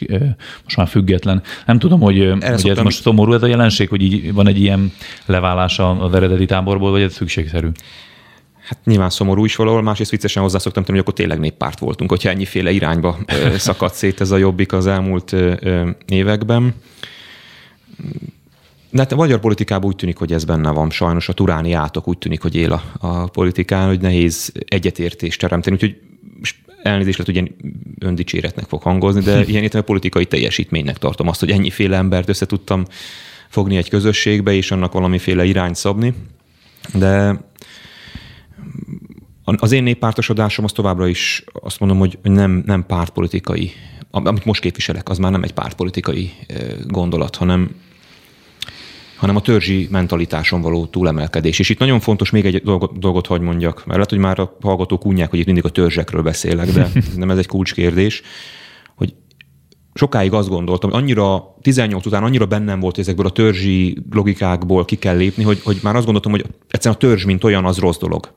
[0.64, 1.42] most már független.
[1.66, 4.92] Nem tudom, hogy, hogy ez most szomorú ez a jelenség, hogy így van egy ilyen
[5.26, 7.68] leválás az eredeti táborból, vagy ez szükségszerű?
[8.66, 12.29] Hát nyilván szomorú is valahol, másrészt viccesen hozzászoktam tenni, hogy akkor tényleg néppárt voltunk, hogyha
[12.29, 13.18] ennyiféle irányba
[13.57, 15.35] szakadt szét ez a jobbik az elmúlt
[16.07, 16.74] években.
[18.90, 21.29] De hát a magyar politikában úgy tűnik, hogy ez benne van sajnos.
[21.29, 25.76] A turáni átok úgy tűnik, hogy él a, a politikán, hogy nehéz egyetértést teremteni.
[25.76, 25.96] Úgyhogy
[26.83, 31.50] elnézést lehet, hogy ilyen öndicséretnek fog hangozni, de ilyen értelme politikai teljesítménynek tartom azt, hogy
[31.50, 32.85] ennyiféle embert össze tudtam
[33.48, 36.14] fogni egy közösségbe, és annak valamiféle irányt szabni.
[36.94, 37.40] De
[39.54, 43.72] az én néppártosodásom az továbbra is azt mondom, hogy nem, nem pártpolitikai.
[44.11, 46.32] Amit most képviselek, az már nem egy pártpolitikai
[46.87, 47.70] gondolat, hanem
[49.16, 51.59] hanem a törzsi mentalitáson való túlemelkedés.
[51.59, 52.62] És itt nagyon fontos még egy
[52.98, 56.22] dolgot, hagy mondjak, mert lehet, hogy már a hallgatók unják, hogy itt mindig a törzsekről
[56.22, 58.22] beszélek, de nem ez egy kulcskérdés,
[59.96, 64.85] sokáig azt gondoltam, hogy annyira 18 után annyira bennem volt, hogy ezekből a törzsi logikákból
[64.85, 67.78] ki kell lépni, hogy, hogy már azt gondoltam, hogy egyszerűen a törzs, mint olyan, az
[67.78, 68.32] rossz dolog.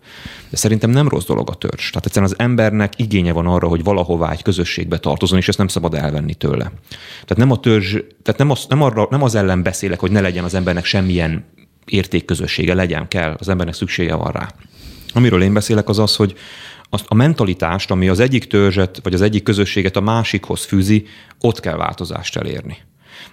[0.50, 1.90] De szerintem nem rossz dolog a törzs.
[1.90, 5.68] Tehát egyszerűen az embernek igénye van arra, hogy valahová egy közösségbe tartozon, és ezt nem
[5.68, 6.72] szabad elvenni tőle.
[7.10, 7.92] Tehát nem a törzs,
[8.24, 11.46] tehát nem az, nem, arra, nem az ellen beszélek, hogy ne legyen az embernek semmilyen
[11.86, 14.48] értékközössége, legyen kell, az embernek szüksége van rá.
[15.14, 16.36] Amiről én beszélek, az az, hogy
[16.90, 21.06] azt a mentalitást, ami az egyik törzset, vagy az egyik közösséget a másikhoz fűzi,
[21.40, 22.78] ott kell változást elérni.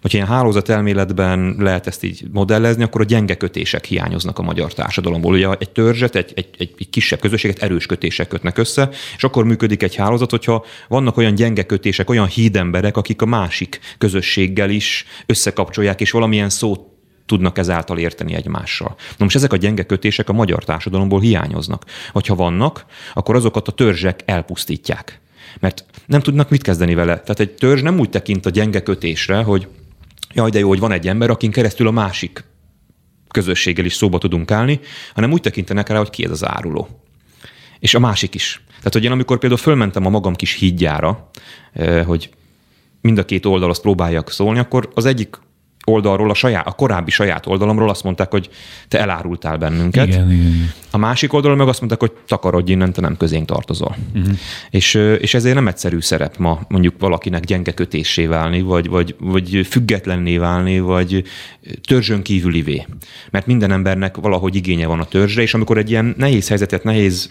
[0.00, 4.72] Hogyha ilyen hálózat elméletben lehet ezt így modellezni, akkor a gyenge kötések hiányoznak a magyar
[4.72, 5.32] társadalomból.
[5.32, 9.82] Ugye egy törzset, egy, egy, egy kisebb közösséget erős kötések kötnek össze, és akkor működik
[9.82, 16.00] egy hálózat, hogyha vannak olyan gyenge kötések, olyan hídemberek, akik a másik közösséggel is összekapcsolják,
[16.00, 16.95] és valamilyen szót
[17.26, 18.94] tudnak ezáltal érteni egymással.
[18.98, 21.84] Na most ezek a gyenge kötések a magyar társadalomból hiányoznak.
[22.12, 25.20] Hogyha vannak, akkor azokat a törzsek elpusztítják.
[25.60, 27.20] Mert nem tudnak mit kezdeni vele.
[27.20, 29.68] Tehát egy törzs nem úgy tekint a gyenge kötésre, hogy
[30.34, 32.44] jaj, de jó, hogy van egy ember, akin keresztül a másik
[33.28, 34.80] közösséggel is szóba tudunk állni,
[35.14, 36.88] hanem úgy tekintenek rá, hogy ki ez az áruló.
[37.78, 38.62] És a másik is.
[38.76, 41.30] Tehát, hogy én amikor például fölmentem a magam kis hídjára,
[41.72, 42.30] eh, hogy
[43.00, 45.38] mind a két oldal azt próbáljak szólni, akkor az egyik
[45.88, 48.48] oldalról, a, saját, a korábbi saját oldalamról azt mondták, hogy
[48.88, 50.06] te elárultál bennünket.
[50.06, 50.72] Igen, igen.
[50.90, 53.96] A másik oldalról meg azt mondták, hogy takarodj innen, te nem közénk tartozol.
[54.14, 54.34] Uh-huh.
[54.70, 59.66] És, és ezért nem egyszerű szerep ma mondjuk valakinek gyenge kötéssé válni, vagy, vagy, vagy
[59.70, 61.24] függetlenné válni, vagy
[61.86, 62.86] törzsön kívülivé.
[63.30, 67.30] Mert minden embernek valahogy igénye van a törzsre, és amikor egy ilyen nehéz helyzetet, nehéz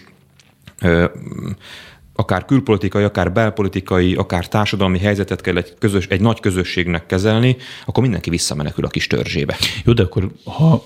[2.16, 8.02] akár külpolitikai, akár belpolitikai, akár társadalmi helyzetet kell egy, közös, egy nagy közösségnek kezelni, akkor
[8.02, 9.56] mindenki visszamenekül a kis törzsébe.
[9.84, 10.84] Jó, de akkor ha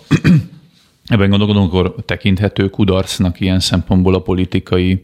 [1.06, 5.02] ebben gondolkodom, akkor tekinthető kudarcnak ilyen szempontból a politikai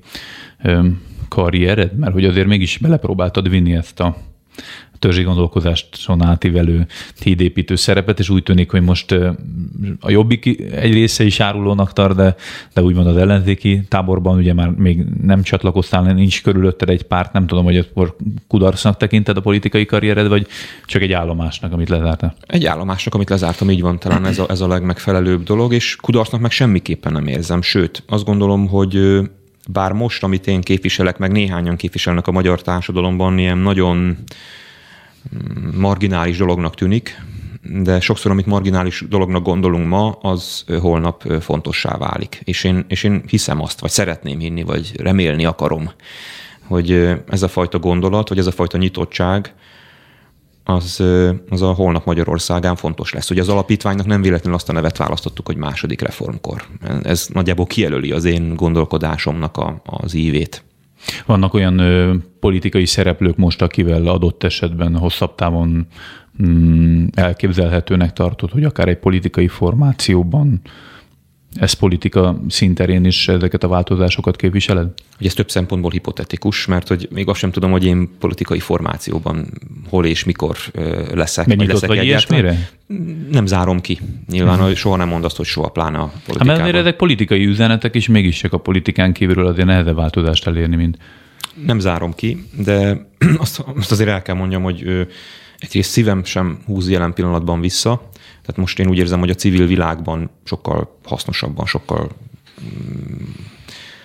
[1.28, 4.16] karriered, mert hogy azért mégis belepróbáltad vinni ezt a
[4.98, 6.87] törzsi gondolkozáson átívelő
[7.22, 9.12] hídépítő szerepet, és úgy tűnik, hogy most
[10.00, 12.35] a jobbik egy része is árulónak tart, de,
[12.74, 17.46] de úgymond az ellenzéki táborban ugye már még nem csatlakoztál, nincs körülötted egy párt, nem
[17.46, 18.16] tudom, hogy akkor
[18.48, 20.46] kudarcnak tekinted a politikai karriered, vagy
[20.85, 22.35] csak egy állomásnak, amit lezártál?
[22.46, 26.40] Egy állomásnak, amit lezártam, így van talán ez a, ez a legmegfelelőbb dolog, és kudarcnak
[26.40, 27.62] meg semmiképpen nem érzem.
[27.62, 29.20] Sőt, azt gondolom, hogy
[29.68, 34.16] bár most, amit én képviselek, meg néhányan képviselnek a magyar társadalomban, ilyen nagyon
[35.76, 37.22] marginális dolognak tűnik,
[37.62, 42.40] de sokszor, amit marginális dolognak gondolunk ma, az holnap fontossá válik.
[42.44, 45.90] És én, és én hiszem azt, vagy szeretném hinni, vagy remélni akarom,
[46.66, 46.90] hogy
[47.28, 49.54] ez a fajta gondolat, vagy ez a fajta nyitottság,
[50.68, 51.02] az,
[51.48, 53.30] az a holnap Magyarországán fontos lesz.
[53.30, 56.64] Ugye az alapítványnak nem véletlenül azt a nevet választottuk, hogy második reformkor.
[57.02, 60.64] Ez nagyjából kijelöli az én gondolkodásomnak a, az ívét.
[61.26, 65.87] Vannak olyan ö, politikai szereplők most, akivel adott esetben hosszabb távon
[66.42, 70.61] mm, elképzelhetőnek tartott, hogy akár egy politikai formációban
[71.56, 74.88] ez politika szinterén is ezeket a változásokat képviseled?
[75.16, 79.46] Hogy ez több szempontból hipotetikus, mert hogy még azt sem tudom, hogy én politikai formációban
[79.88, 80.56] hol és mikor
[81.14, 81.46] leszek.
[81.46, 82.70] vagy leszek vagy ilyesmire?
[83.30, 83.98] Nem zárom ki.
[84.30, 86.54] Nyilván, hogy soha nem mond azt, hogy soha pláne a politikában.
[86.54, 90.76] Hát, mert ezek politikai üzenetek, és mégis csak a politikán kívülről azért nehezebb változást elérni,
[90.76, 90.98] mint...
[91.66, 93.06] Nem zárom ki, de
[93.38, 95.06] azt, azt azért el kell mondjam, hogy
[95.58, 98.10] egyrészt szívem sem húz jelen pillanatban vissza,
[98.46, 102.09] tehát most én úgy érzem, hogy a civil világban sokkal hasznosabban, sokkal
[102.62, 103.30] mm,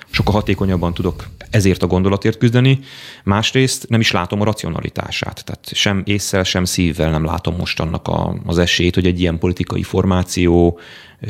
[0.10, 2.80] sokkal hatékonyabban tudok ezért a gondolatért küzdeni,
[3.24, 5.44] másrészt nem is látom a racionalitását.
[5.46, 9.40] Tehát sem észsel, sem szívvel nem látom most annak a, az esélyt, hogy egy ilyen
[9.40, 10.80] politikai formáció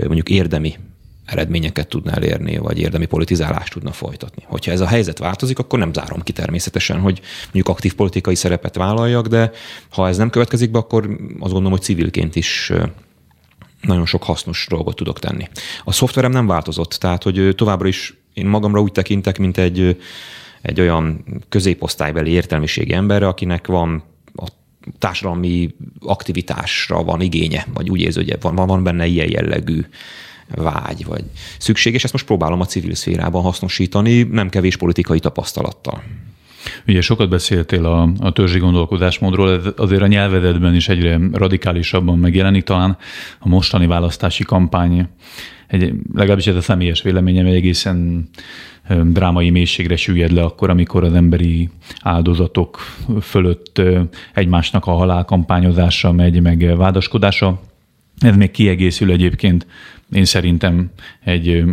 [0.03, 0.75] mondjuk érdemi
[1.31, 4.43] eredményeket tudna elérni, vagy érdemi politizálást tudna folytatni.
[4.45, 8.75] Hogyha ez a helyzet változik, akkor nem zárom ki természetesen, hogy mondjuk aktív politikai szerepet
[8.75, 9.51] vállaljak, de
[9.89, 12.71] ha ez nem következik be, akkor azt gondolom, hogy civilként is
[13.81, 15.47] nagyon sok hasznos dolgot tudok tenni.
[15.83, 20.01] A szoftverem nem változott, tehát hogy továbbra is én magamra úgy tekintek, mint egy,
[20.61, 24.03] egy olyan középosztálybeli értelmiségi emberre, akinek van
[24.35, 24.47] a
[24.99, 29.85] társadalmi aktivitásra van igénye, vagy úgy érzi, hogy van, van benne ilyen jellegű
[30.55, 31.23] vágy, vagy
[31.57, 36.03] szükség, és ezt most próbálom a civil szférában hasznosítani, nem kevés politikai tapasztalattal.
[36.87, 42.97] Ugye sokat beszéltél a, a törzsi gondolkodásmódról, azért a nyelvedetben is egyre radikálisabban megjelenik, talán
[43.39, 45.07] a mostani választási kampány,
[45.67, 48.29] egy, legalábbis ez a személyes véleményem, egy egészen
[49.03, 51.69] drámai mélységre süllyed le akkor, amikor az emberi
[52.01, 52.79] áldozatok
[53.21, 53.81] fölött
[54.33, 57.61] egymásnak a halálkampányozása megy, meg vádaskodása.
[58.19, 59.67] Ez még kiegészül egyébként
[60.11, 60.91] én szerintem
[61.23, 61.63] egy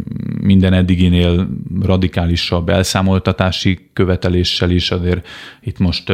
[0.41, 1.49] minden eddiginél
[1.83, 5.27] radikálisabb elszámoltatási követeléssel is azért
[5.61, 6.13] itt most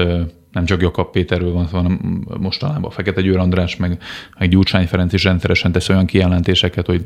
[0.55, 4.03] nem csak Jakab Péterről van hanem mostanában Fekete Győr András, meg,
[4.39, 7.05] meg Gyurcsány Ferenc is rendszeresen tesz olyan kijelentéseket, hogy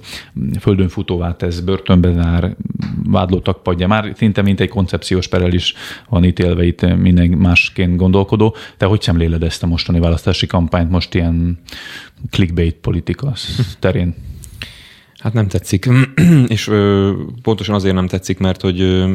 [0.61, 2.57] földön futóvá tesz, börtönbe zár,
[3.05, 3.87] vádlottak padja.
[3.87, 5.75] Már szinte mint egy koncepciós perel is
[6.09, 8.57] van ítélve itt minden másként gondolkodó.
[8.79, 11.59] De hogy szemléled ezt a mostani választási kampányt most ilyen
[12.31, 13.33] clickbait politika
[13.79, 14.15] terén?
[15.19, 15.89] Hát nem tetszik,
[16.47, 19.13] és ö, pontosan azért nem tetszik, mert hogy ö,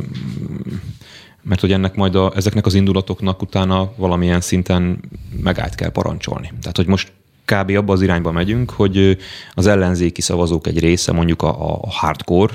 [1.42, 5.00] mert hogy ennek majd a, ezeknek az indulatoknak utána valamilyen szinten
[5.42, 6.52] megállt kell parancsolni.
[6.62, 7.12] Tehát, hogy most
[7.46, 7.70] kb.
[7.70, 9.18] abba az irányba megyünk, hogy
[9.54, 12.54] az ellenzéki szavazók egy része, mondjuk a, a hardcore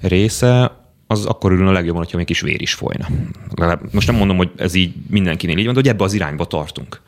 [0.00, 3.08] része, az akkor ülne a legjobban, hogyha még kis vér is folyna.
[3.90, 7.00] Most nem mondom, hogy ez így mindenkinél így van, de hogy ebbe az irányba tartunk.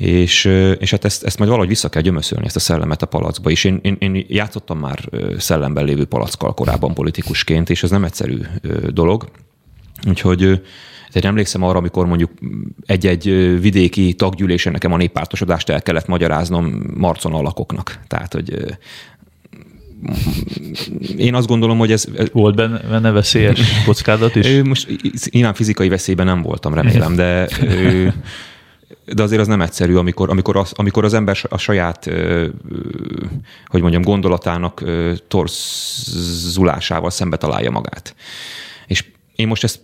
[0.00, 0.44] És,
[0.78, 3.50] és hát ezt, ezt majd valahogy vissza kell gyömöszölni, ezt a szellemet a palackba.
[3.50, 5.08] És én, én, én játszottam már
[5.38, 8.38] szellemben lévő palackkal korábban politikusként, és ez nem egyszerű
[8.88, 9.28] dolog.
[10.08, 10.42] Úgyhogy
[11.12, 12.30] én emlékszem arra, amikor mondjuk
[12.86, 13.24] egy-egy
[13.60, 17.98] vidéki taggyűlésen nekem a néppártosodást el kellett magyaráznom marcon alakoknak.
[18.06, 18.76] Tehát, hogy
[21.16, 22.04] én azt gondolom, hogy ez...
[22.32, 24.62] Volt benne veszélyes kockázat is?
[24.62, 24.88] Most
[25.30, 27.48] nyilván fizikai veszélyben nem voltam, remélem, de
[29.14, 32.10] de azért az nem egyszerű, amikor, amikor, az, amikor az ember a saját,
[33.66, 34.84] hogy mondjam, gondolatának
[35.28, 38.14] torzulásával szembe találja magát.
[38.86, 39.80] És én most ezt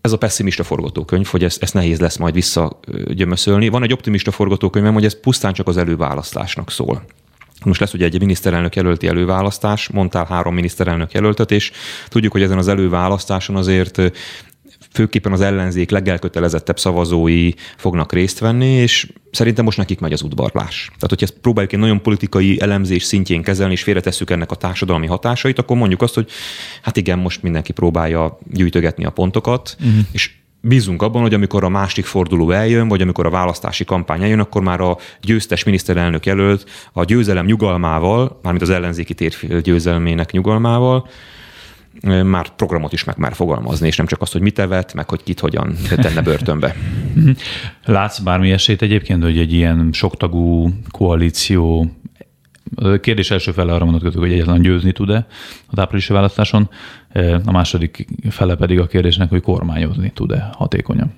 [0.00, 3.68] ez a pessimista forgatókönyv, hogy ezt, ezt nehéz lesz majd visszagyömöszölni.
[3.68, 7.04] Van egy optimista forgatókönyvem, hogy ez pusztán csak az előválasztásnak szól.
[7.64, 11.72] Most lesz ugye egy miniszterelnök jelölti előválasztás, mondtál három miniszterelnök jelöltet, és
[12.08, 14.00] tudjuk, hogy ezen az előválasztáson azért
[14.96, 20.84] főképpen az ellenzék legelkötelezettebb szavazói fognak részt venni, és szerintem most nekik megy az udvarlás.
[20.84, 25.06] Tehát, hogyha ezt próbáljuk egy nagyon politikai elemzés szintjén kezelni, és félretesszük ennek a társadalmi
[25.06, 26.28] hatásait, akkor mondjuk azt, hogy
[26.82, 29.98] hát igen, most mindenki próbálja gyűjtögetni a pontokat, uh-huh.
[30.12, 30.30] és
[30.60, 34.62] bízunk abban, hogy amikor a másik forduló eljön, vagy amikor a választási kampány eljön, akkor
[34.62, 41.08] már a győztes miniszterelnök jelölt a győzelem nyugalmával, mármint az ellenzéki térfél győzelmének nyugalmával,
[42.02, 45.22] már programot is meg már fogalmazni, és nem csak azt, hogy mit evett, meg hogy
[45.22, 46.74] kit hogyan tenne börtönbe.
[47.84, 51.90] Látsz bármi esélyt egyébként, hogy egy ilyen soktagú koalíció
[52.74, 55.26] a kérdés első fele arra vonatkozik, hogy egyetlen győzni tud-e
[55.66, 56.70] az áprilisi választáson,
[57.44, 61.12] a második fele pedig a kérdésnek, hogy kormányozni tud-e hatékonyan.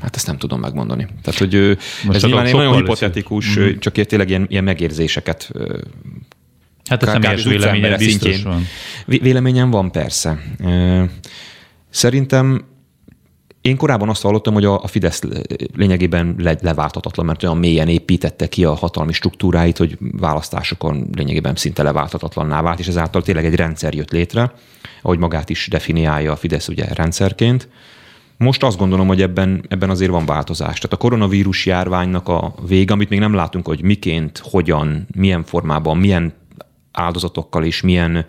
[0.00, 1.06] Hát ezt nem tudom megmondani.
[1.22, 3.68] Tehát, hogy Most ez nyilván nagyon hipotetikus, mm.
[3.78, 5.52] csak tényleg ilyen, ilyen megérzéseket
[6.88, 8.52] Hát a személyes véleménye biztos szintjén.
[8.52, 8.66] van.
[9.06, 10.38] Véleményem van, persze.
[11.90, 12.64] Szerintem
[13.60, 15.22] én korábban azt hallottam, hogy a Fidesz
[15.76, 21.82] lényegében le, leváltatatlan, mert olyan mélyen építette ki a hatalmi struktúráit, hogy választásokon lényegében szinte
[21.82, 24.52] leváltatatlanná vált, és ezáltal tényleg egy rendszer jött létre,
[25.02, 27.68] ahogy magát is definiálja a Fidesz ugye rendszerként.
[28.36, 30.78] Most azt gondolom, hogy ebben, ebben azért van változás.
[30.78, 35.96] Tehát a koronavírus járványnak a vége, amit még nem látunk, hogy miként, hogyan, milyen formában,
[35.96, 36.32] milyen
[36.98, 38.24] áldozatokkal is milyen,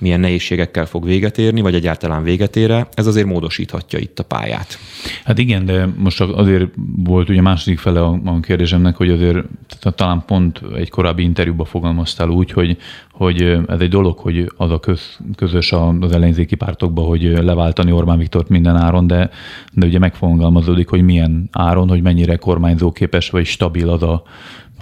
[0.00, 4.78] milyen nehézségekkel fog véget érni, vagy egyáltalán véget ére, ez azért módosíthatja itt a pályát.
[5.24, 9.38] Hát igen, de most azért volt ugye második fele a, a kérdésemnek, hogy azért
[9.80, 12.76] talán pont egy korábbi interjúban fogalmaztál úgy, hogy,
[13.12, 18.18] hogy ez egy dolog, hogy az a köz, közös az ellenzéki pártokban, hogy leváltani Orbán
[18.18, 19.30] Viktort minden áron, de,
[19.72, 24.22] de ugye megfogalmazódik, hogy milyen áron, hogy mennyire kormányzóképes vagy stabil az a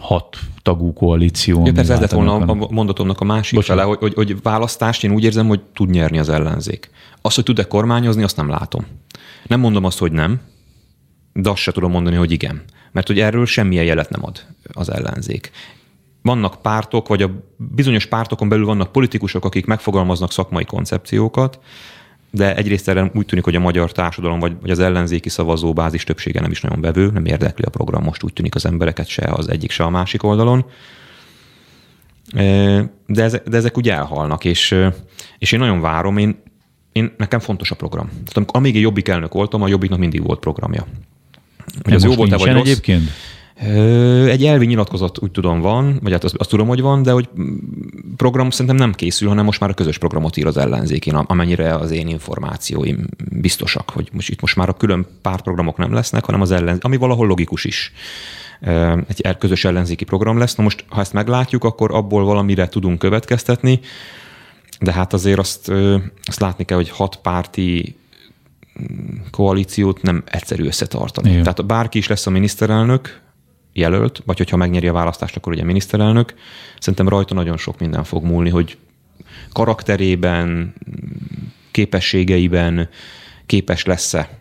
[0.01, 1.67] hat tagú koalíció.
[1.67, 3.85] Ja, persze ez lett volna a mondatomnak a másik Bocsánat.
[3.85, 6.91] fele, hogy, hogy, hogy választást én úgy érzem, hogy tud nyerni az ellenzék.
[7.21, 8.87] Azt, hogy tud-e kormányozni, azt nem látom.
[9.47, 10.41] Nem mondom azt, hogy nem,
[11.33, 12.63] de azt se tudom mondani, hogy igen.
[12.93, 15.51] Mert hogy erről semmilyen jelet nem ad az ellenzék.
[16.23, 21.59] Vannak pártok, vagy a bizonyos pártokon belül vannak politikusok, akik megfogalmaznak szakmai koncepciókat,
[22.31, 26.41] de egyrészt erre úgy tűnik, hogy a magyar társadalom vagy, vagy az ellenzéki szavazóbázis többsége
[26.41, 29.49] nem is nagyon vevő, nem érdekli a program most úgy tűnik az embereket se az
[29.49, 30.65] egyik, se a másik oldalon.
[33.07, 34.77] De, ezek, de ezek úgy elhalnak, és,
[35.39, 36.43] és én nagyon várom, én,
[36.93, 38.09] én, nekem fontos a program.
[38.09, 40.87] Tehát amíg én jobbik elnök voltam, a jobbiknak mindig volt programja.
[41.83, 42.61] Hogy az jó volt-e vagy rossz?
[42.61, 43.11] egyébként?
[44.27, 47.29] Egy elvi nyilatkozat úgy tudom van, vagy hát azt, azt tudom, hogy van, de hogy
[48.17, 51.91] program szerintem nem készül, hanem most már a közös programot ír az ellenzékén, amennyire az
[51.91, 56.51] én információim biztosak, hogy most itt most már a külön pártprogramok nem lesznek, hanem az
[56.51, 57.93] ellenzék, ami valahol logikus is
[59.07, 60.55] egy közös ellenzéki program lesz.
[60.55, 63.81] Na most, ha ezt meglátjuk, akkor abból valamire tudunk következtetni,
[64.81, 65.73] de hát azért azt,
[66.23, 67.97] azt látni kell, hogy hat párti
[68.81, 71.31] mm, koalíciót nem egyszerű összetartani.
[71.31, 71.43] Igen.
[71.43, 73.21] Tehát bárki is lesz a miniszterelnök,
[73.79, 76.35] jelölt, vagy hogyha megnyeri a választást, akkor ugye miniszterelnök.
[76.79, 78.77] Szerintem rajta nagyon sok minden fog múlni, hogy
[79.53, 80.75] karakterében,
[81.71, 82.89] képességeiben
[83.47, 84.41] képes lesz-e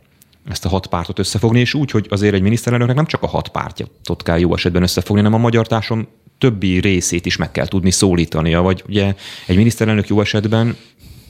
[0.49, 3.49] ezt a hat pártot összefogni, és úgy, hogy azért egy miniszterelnöknek nem csak a hat
[3.49, 7.91] pártot kell jó esetben összefogni, hanem a magyar társadalom többi részét is meg kell tudni
[7.91, 10.75] szólítania, vagy ugye egy miniszterelnök jó esetben,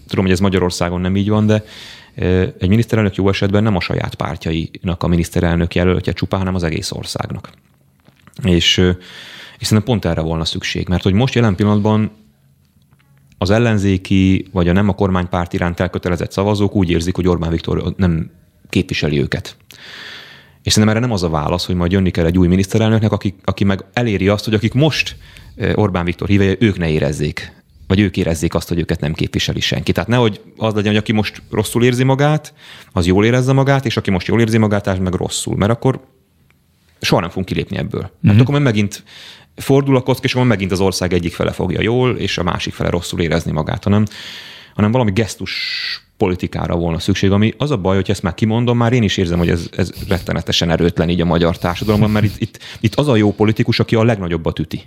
[0.07, 1.63] tudom, hogy ez Magyarországon nem így van, de
[2.59, 6.91] egy miniszterelnök jó esetben nem a saját pártjainak a miniszterelnök jelöltje csupán, hanem az egész
[6.91, 7.49] országnak.
[8.43, 8.77] És,
[9.57, 12.11] és szerintem pont erre volna szükség, mert hogy most jelen pillanatban
[13.37, 17.93] az ellenzéki, vagy a nem a kormánypárt iránt elkötelezett szavazók úgy érzik, hogy Orbán Viktor
[17.97, 18.31] nem
[18.69, 19.57] képviseli őket.
[20.63, 23.35] És szerintem erre nem az a válasz, hogy majd jönni kell egy új miniszterelnöknek, aki,
[23.43, 25.15] aki meg eléri azt, hogy akik most
[25.73, 27.51] Orbán Viktor hívei, ők ne érezzék,
[27.87, 29.91] vagy ők érezzék azt, hogy őket nem képviseli senki.
[29.91, 32.53] Tehát nehogy az legyen, hogy aki most rosszul érzi magát,
[32.91, 35.55] az jól érezze magát, és aki most jól érzi magát, az meg rosszul.
[35.55, 36.01] Mert akkor
[37.01, 38.01] soha nem fogunk kilépni ebből.
[38.01, 38.11] Mm-hmm.
[38.21, 39.03] Mert akkor megint
[39.55, 42.73] fordul a kocka, és akkor megint az ország egyik fele fogja jól, és a másik
[42.73, 44.05] fele rosszul érezni magát, hanem,
[44.75, 45.51] hanem valami gesztus
[46.17, 49.37] politikára volna szükség, ami az a baj, hogy ezt már kimondom, már én is érzem,
[49.37, 53.15] hogy ez, ez rettenetesen erőtlen így a magyar társadalomban, mert itt, itt, itt az a
[53.15, 54.81] jó politikus, aki a legnagyobbat üti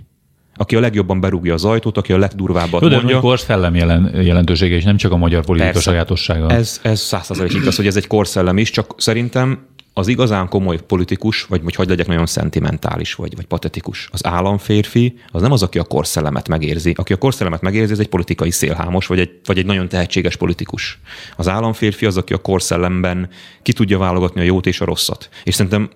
[0.55, 3.15] aki a legjobban berúgja az ajtót, aki a legdurvábbat Tudod, mondja.
[3.15, 5.89] De korszellem jelen, jelentősége, és nem csak a magyar politika Persze.
[5.89, 6.49] sajátossága.
[6.49, 11.43] Ez, ez százszerzalékig igaz, hogy ez egy korszellem is, csak szerintem az igazán komoly politikus,
[11.43, 15.83] vagy hogy legyek nagyon szentimentális, vagy, vagy patetikus, az államférfi, az nem az, aki a
[15.83, 16.93] korszellemet megérzi.
[16.97, 20.99] Aki a korszellemet megérzi, ez egy politikai szélhámos, vagy egy, vagy egy nagyon tehetséges politikus.
[21.37, 23.29] Az államférfi az, aki a korszellemben
[23.61, 25.29] ki tudja válogatni a jót és a rosszat.
[25.43, 25.89] És szerintem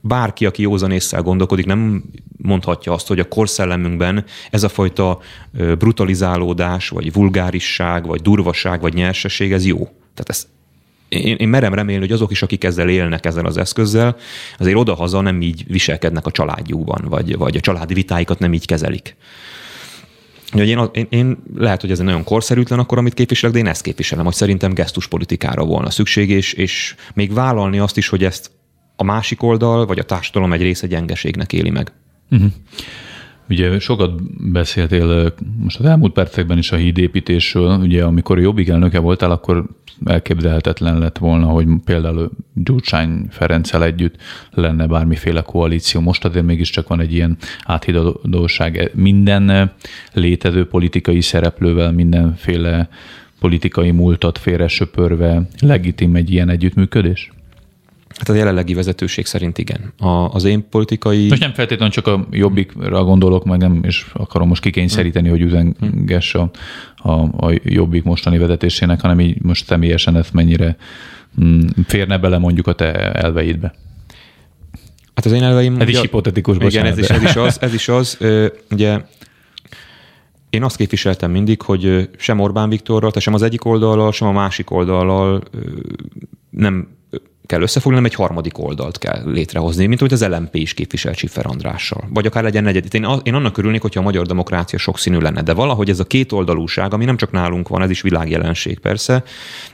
[0.00, 2.04] bárki, aki józan észsel gondolkodik, nem
[2.36, 5.18] mondhatja azt, hogy a korszellemünkben ez a fajta
[5.78, 9.76] brutalizálódás, vagy vulgárisság, vagy durvaság, vagy nyersesség, ez jó.
[10.14, 10.46] Tehát ezt
[11.08, 14.16] én, én merem remélni, hogy azok is, akik ezzel élnek ezzel az eszközzel,
[14.58, 19.16] azért odahaza nem így viselkednek a családjukban, vagy, vagy a családi vitáikat nem így kezelik.
[20.52, 23.82] Úgyhogy én, én, én lehet, hogy ez nagyon korszerűtlen akkor, amit képviselek, de én ezt
[23.82, 28.50] képviselem, hogy szerintem gesztuspolitikára volna szükség, és, és még vállalni azt is, hogy ezt
[28.96, 31.92] a másik oldal, vagy a társadalom egy része gyengeségnek éli meg.
[32.30, 32.50] Uh-huh.
[33.48, 38.98] Ugye sokat beszéltél most az elmúlt percekben is a hídépítésről, ugye amikor a Jobbik elnöke
[38.98, 39.64] voltál, akkor
[40.04, 44.16] elképzelhetetlen lett volna, hogy például Gyurcsány Ferenccel együtt
[44.50, 46.00] lenne bármiféle koalíció.
[46.00, 48.90] Most azért mégiscsak van egy ilyen áthidalóság.
[48.94, 49.72] Minden
[50.12, 52.88] létező politikai szereplővel, mindenféle
[53.40, 57.32] politikai múltat félre söpörve legitim egy ilyen együttműködés?
[58.18, 59.92] Hát a jelenlegi vezetőség szerint igen.
[59.98, 61.28] A, az én politikai...
[61.28, 66.34] Most nem feltétlenül csak a jobbikra gondolok, meg nem, és akarom most kikényszeríteni, hogy üzengess
[66.34, 66.50] a,
[66.96, 67.10] a,
[67.46, 70.76] a jobbik mostani vezetésének, hanem így most személyesen ezt mennyire
[71.44, 73.74] mm, férne bele mondjuk a te elveidbe.
[75.14, 75.80] Hát az én elveim...
[75.80, 77.58] Ez is hipotetikus, Igen, ez is, ez is az.
[77.60, 78.18] Ez is az
[78.70, 79.00] ugye
[80.50, 84.70] én azt képviseltem mindig, hogy sem Orbán Viktorral, sem az egyik oldallal, sem a másik
[84.70, 85.42] oldallal
[86.50, 86.88] nem
[87.48, 91.46] kell összefogni, hanem egy harmadik oldalt kell létrehozni, mint hogy az LMP is képvisel Csiffer
[91.46, 92.04] Andrással.
[92.08, 92.92] Vagy akár legyen negyedik.
[92.92, 96.32] Én, én annak örülnék, hogyha a magyar demokrácia sokszínű lenne, de valahogy ez a két
[96.32, 99.24] oldalúság, ami nem csak nálunk van, ez is világjelenség persze,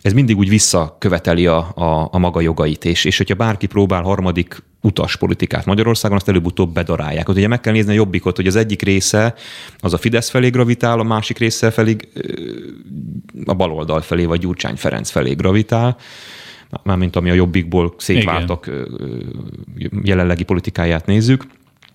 [0.02, 4.62] ez mindig úgy visszaköveteli a, a, a maga jogait, és, és hogyha bárki próbál harmadik
[4.80, 7.28] utas politikát Magyarországon, azt előbb-utóbb bedarálják.
[7.28, 9.34] Ott ugye meg kell nézni a jobbikot, hogy az egyik része
[9.78, 11.96] az a Fidesz felé gravitál, a másik része felé
[13.44, 15.96] a baloldal felé, vagy Gyurcsány Ferenc felé gravitál
[16.82, 18.66] mármint ami a jobbikból szétváltak
[19.76, 20.00] Igen.
[20.02, 21.46] jelenlegi politikáját nézzük.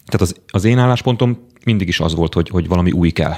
[0.06, 3.36] Tehát az, az én álláspontom mindig is az volt, hogy, hogy valami új kell.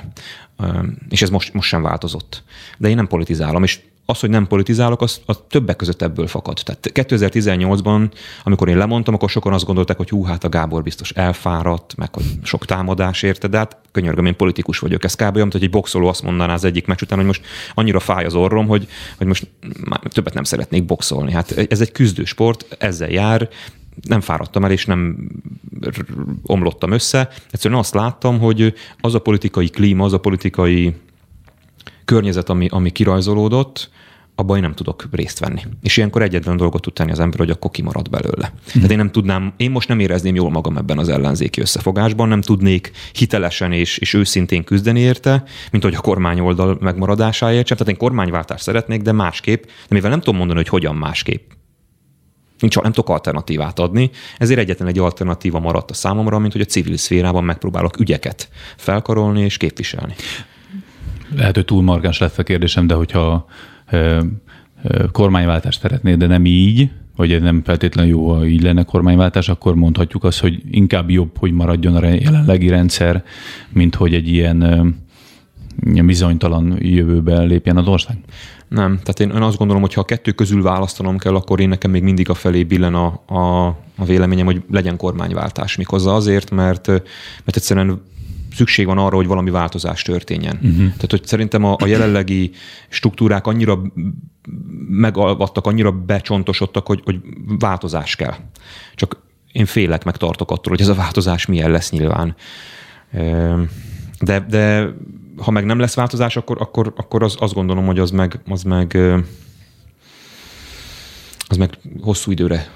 [1.09, 2.43] És ez most, most sem változott.
[2.77, 3.79] De én nem politizálom, és
[4.12, 6.59] az, hogy nem politizálok, az, az többek között ebből fakad.
[6.64, 8.12] Tehát 2018-ban,
[8.43, 12.16] amikor én lemondtam, akkor sokan azt gondolták, hogy hú, hát a Gábor biztos elfáradt, meg
[12.16, 15.03] hogy sok támadás érte, de hát könyörgöm, én politikus vagyok.
[15.03, 15.36] Ez kb.
[15.36, 18.36] olyan, hogy egy boxoló azt mondaná az egyik meccs után, hogy most annyira fáj az
[18.36, 18.88] orrom, hogy,
[19.18, 19.47] hogy most
[19.89, 21.32] már többet nem szeretnék boxolni.
[21.32, 23.49] Hát ez egy küzdősport, ezzel jár,
[24.01, 25.28] nem fáradtam el, és nem
[26.43, 27.30] omlottam össze.
[27.51, 30.95] Egyszerűen azt láttam, hogy az a politikai klíma, az a politikai
[32.12, 33.89] környezet, ami, ami kirajzolódott,
[34.36, 35.62] abban én nem tudok részt venni.
[35.82, 38.47] És ilyenkor egyetlen dolgot tud tenni az ember, hogy akkor kimarad belőle.
[38.47, 38.72] Hmm.
[38.74, 42.41] Tehát én nem tudnám, én most nem érezném jól magam ebben az ellenzéki összefogásban, nem
[42.41, 47.78] tudnék hitelesen és, és őszintén küzdeni érte, mint hogy a kormány oldal megmaradásáért sem.
[47.78, 51.51] Tehát én kormányváltást szeretnék, de másképp, de mivel nem tudom mondani, hogy hogyan másképp,
[52.59, 56.66] nincs, nem tudok alternatívát adni, ezért egyetlen egy alternatíva maradt a számomra, mint hogy a
[56.66, 60.16] civil szférában megpróbálok ügyeket felkarolni és képviselni.
[61.36, 63.47] Lehet, hogy túl margáns lett a kérdésem, de hogyha
[65.11, 70.23] kormányváltást szeretnéd, de nem így, vagy nem feltétlenül jó, ha így lenne kormányváltás, akkor mondhatjuk
[70.23, 73.23] azt, hogy inkább jobb, hogy maradjon a jelenlegi rendszer,
[73.69, 74.61] mint hogy egy ilyen,
[75.86, 78.17] ilyen bizonytalan jövőbe lépjen az ország?
[78.67, 81.69] Nem, tehát én, én azt gondolom, hogy ha a kettő közül választanom kell, akkor én
[81.69, 83.65] nekem még mindig a felé billen a, a,
[83.95, 85.75] a véleményem, hogy legyen kormányváltás.
[85.75, 88.01] Miközben azért, mert, mert egyszerűen
[88.51, 90.55] szükség van arra, hogy valami változás történjen.
[90.55, 90.77] Uh-huh.
[90.77, 92.51] Tehát, hogy szerintem a, a jelenlegi
[92.89, 93.81] struktúrák annyira
[94.87, 97.19] megalvattak, annyira becsontosodtak, hogy, hogy
[97.59, 98.35] változás kell.
[98.95, 99.21] Csak
[99.51, 102.35] én félek, meg tartok attól, hogy ez a változás milyen lesz nyilván.
[104.19, 104.93] De, de
[105.37, 108.63] ha meg nem lesz változás, akkor, akkor, akkor az, azt gondolom, hogy az meg, az
[108.63, 108.97] meg
[111.47, 112.73] az meg hosszú időre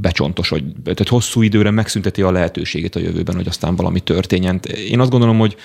[0.00, 4.60] becsontos, hogy tehát hosszú időre megszünteti a lehetőségét a jövőben, hogy aztán valami történjen.
[4.88, 5.56] Én azt gondolom, hogy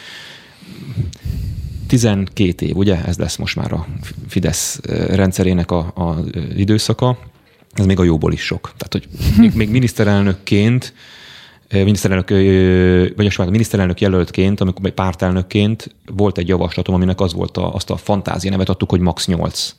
[1.87, 3.87] 12 év, ugye, ez lesz most már a
[4.27, 4.79] Fidesz
[5.09, 6.23] rendszerének a
[6.55, 7.17] időszaka,
[7.73, 8.73] ez még a jóból is sok.
[8.77, 9.07] Tehát, hogy
[9.37, 10.93] még, még miniszterelnökként
[11.71, 12.29] miniszterelnök,
[13.15, 17.97] vagy a miniszterelnök jelöltként, amikor pártelnökként volt egy javaslatom, aminek az volt a, azt a
[17.97, 19.75] fantázia nevet adtuk, hogy max 8.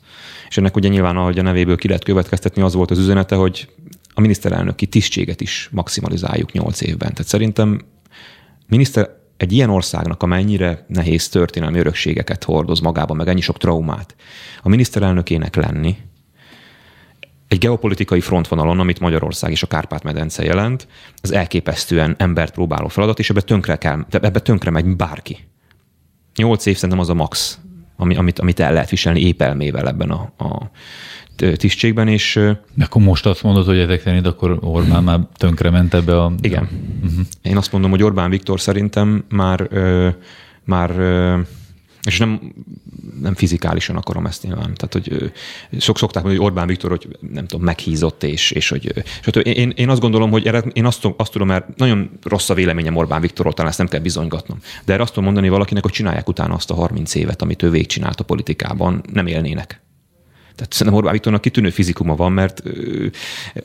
[0.49, 3.67] És ennek ugye nyilván, ahogy a nevéből ki lehet következtetni, az volt az üzenete, hogy
[4.13, 7.11] a miniszterelnöki tisztséget is maximalizáljuk 8 évben.
[7.11, 7.81] Tehát szerintem
[8.67, 14.15] miniszter, egy ilyen országnak, amennyire nehéz történelmi örökségeket hordoz magában, meg ennyi sok traumát,
[14.61, 15.97] a miniszterelnökének lenni,
[17.47, 20.87] egy geopolitikai frontvonalon, amit Magyarország és a Kárpát-medence jelent,
[21.21, 25.37] az elképesztően embert próbáló feladat, és ebbe tönkre, kell, ebbe tönkre megy bárki.
[26.35, 27.59] Nyolc év szerintem az a max,
[27.97, 30.69] amit, amit el lehet viselni épp elmével ebben a, a
[31.55, 32.33] tisztségben, és...
[32.73, 36.33] De akkor most azt mondod, hogy ezek szerint akkor Orbán már tönkre ment ebbe a...
[36.41, 36.69] Igen.
[37.03, 37.25] Uh-huh.
[37.41, 39.69] Én azt mondom, hogy Orbán Viktor szerintem már,
[40.63, 40.91] már
[42.03, 42.53] és nem,
[43.21, 44.73] nem fizikálisan akarom ezt nyilván.
[44.75, 45.31] Tehát, hogy
[45.81, 49.69] sok szokták mondani, hogy Orbán Viktor, hogy nem tudom, meghízott, és, és hogy és én,
[49.69, 53.21] én, azt gondolom, hogy erre, én azt, azt tudom, mert nagyon rossz a véleményem Orbán
[53.21, 54.59] Viktorról, talán ezt nem kell bizonygatnom.
[54.85, 57.69] De erre azt tudom mondani valakinek, hogy csinálják utána azt a 30 évet, amit ő
[57.69, 59.82] végigcsinált a politikában, nem élnének.
[60.55, 62.63] Tehát szerintem Orbán Viktornak kitűnő fizikuma van, mert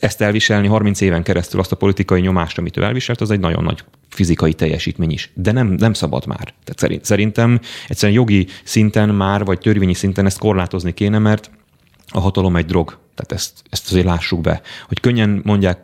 [0.01, 3.65] ezt elviselni 30 éven keresztül azt a politikai nyomást, amit ő elviselt, az egy nagyon
[3.65, 5.31] nagy fizikai teljesítmény is.
[5.35, 6.55] De nem, nem szabad már.
[6.65, 11.51] Tehát szerintem egyszerűen jogi szinten már, vagy törvényi szinten ezt korlátozni kéne, mert
[12.09, 12.99] a hatalom egy drog.
[13.15, 14.61] Tehát ezt, ezt azért lássuk be.
[14.89, 15.79] Hogy könnyen mondják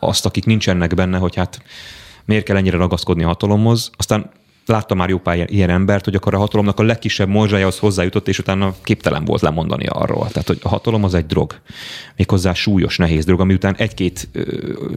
[0.00, 1.62] azt, akik nincsenek benne, hogy hát
[2.24, 4.30] miért kell ennyire ragaszkodni a hatalomhoz, aztán
[4.66, 8.38] láttam már jó pár ilyen embert, hogy akkor a hatalomnak a legkisebb morzsájához hozzájutott, és
[8.38, 10.28] utána képtelen volt lemondani arról.
[10.28, 11.54] Tehát, hogy a hatalom az egy drog.
[12.16, 14.42] Méghozzá súlyos, nehéz drog, ami után egy-két ö,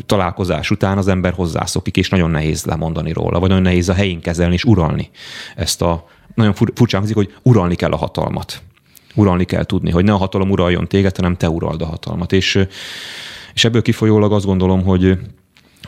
[0.06, 4.22] találkozás után az ember hozzászokik, és nagyon nehéz lemondani róla, vagy nagyon nehéz a helyén
[4.22, 5.10] kezelni és uralni
[5.56, 6.06] ezt a
[6.36, 8.62] nagyon fur, furcsán hangzik, hogy uralni kell a hatalmat.
[9.16, 12.32] Uralni kell tudni, hogy ne a hatalom uraljon téged, hanem te urald a hatalmat.
[12.32, 12.66] És,
[13.54, 15.18] és ebből kifolyólag azt gondolom, hogy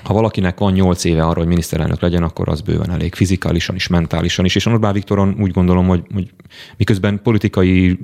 [0.04, 3.88] ha valakinek van nyolc éve arra, hogy miniszterelnök legyen, akkor az bőven elég fizikálisan is,
[3.88, 4.56] mentálisan is.
[4.56, 6.30] És Orbán Viktoron úgy gondolom, hogy, hogy
[6.78, 8.00] miközben politikai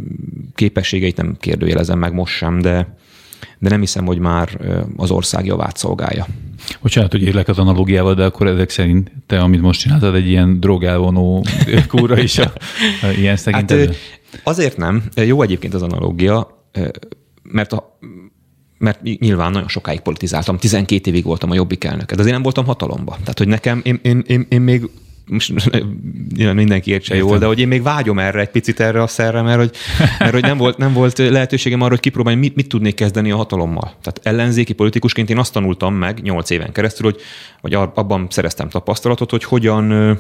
[0.56, 2.96] képességeit nem kérdőjelezem meg most sem, de,
[3.60, 4.60] de nem hiszem, hogy már
[4.98, 6.26] az ország javát szolgálja.
[6.82, 10.60] Bocsánat, hogy érlek az analógiával, de akkor ezek szerint te, amit most csináltad, egy ilyen
[10.60, 11.46] drogálvonó
[11.88, 12.54] kúra is a,
[13.02, 13.98] a ilyen Hát,
[14.44, 15.04] azért nem.
[15.16, 16.66] Jó egyébként az analógia,
[17.44, 17.98] mert a,
[18.78, 22.66] mert nyilván nagyon sokáig politizáltam, 12 évig voltam a jobbik elnöke, de azért nem voltam
[22.66, 23.12] hatalomba.
[23.20, 24.90] Tehát, hogy nekem, én, én, én, én még
[25.28, 25.54] most
[26.54, 29.58] mindenki értse jól, de hogy én még vágyom erre egy picit erre a szerre, mert
[29.58, 29.72] hogy,
[30.20, 33.36] mert hogy nem, volt, nem volt lehetőségem arra, hogy kipróbálni, mit, mit tudnék kezdeni a
[33.36, 33.94] hatalommal.
[34.02, 37.22] Tehát ellenzéki politikusként én azt tanultam meg nyolc éven keresztül, hogy,
[37.62, 40.18] hogy abban szereztem tapasztalatot, hogy hogyan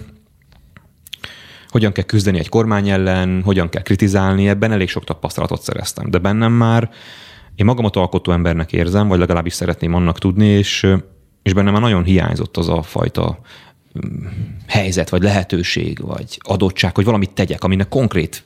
[1.69, 6.09] hogyan kell küzdeni egy kormány ellen, hogyan kell kritizálni, ebben elég sok tapasztalatot szereztem.
[6.09, 6.89] De bennem már
[7.57, 10.87] én magamat alkotó embernek érzem, vagy legalábbis szeretném annak tudni, és,
[11.43, 13.39] és bennem már nagyon hiányzott az a fajta
[14.05, 14.25] mm,
[14.67, 18.43] helyzet, vagy lehetőség, vagy adottság, hogy valamit tegyek, aminek konkrét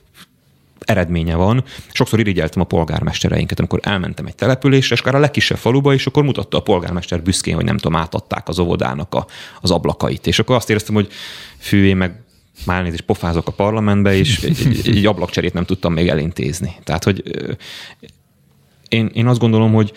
[0.78, 1.64] eredménye van.
[1.92, 6.22] Sokszor irigyeltem a polgármestereinket, amikor elmentem egy településre, és akár a legkisebb faluba, és akkor
[6.22, 9.26] mutatta a polgármester büszkén, hogy nem tudom, átadták az óvodának a,
[9.60, 10.26] az ablakait.
[10.26, 11.08] És akkor azt éreztem, hogy
[11.58, 12.22] fű, én meg
[12.66, 16.76] már is pofázok a parlamentbe, és egy, egy ablakcserét nem tudtam még elintézni.
[16.84, 17.22] Tehát, hogy
[18.92, 19.92] én, én azt gondolom, hogy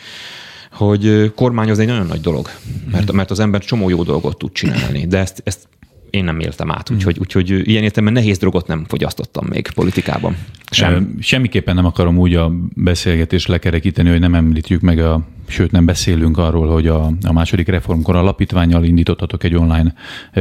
[0.71, 2.49] hogy kormányozni egy nagyon nagy dolog,
[2.91, 5.67] mert, mert az ember csomó jó dolgot tud csinálni, de ezt, ezt
[6.09, 10.37] én nem éltem át, úgyhogy, úgyhogy ilyen értelemben nehéz drogot nem fogyasztottam még politikában.
[10.75, 11.15] Sem.
[11.19, 16.37] Semmiképpen nem akarom úgy a beszélgetést lekerekíteni, hogy nem említjük meg a sőt nem beszélünk
[16.37, 19.93] arról, hogy a, a második reformkor alapítványjal indítottatok egy online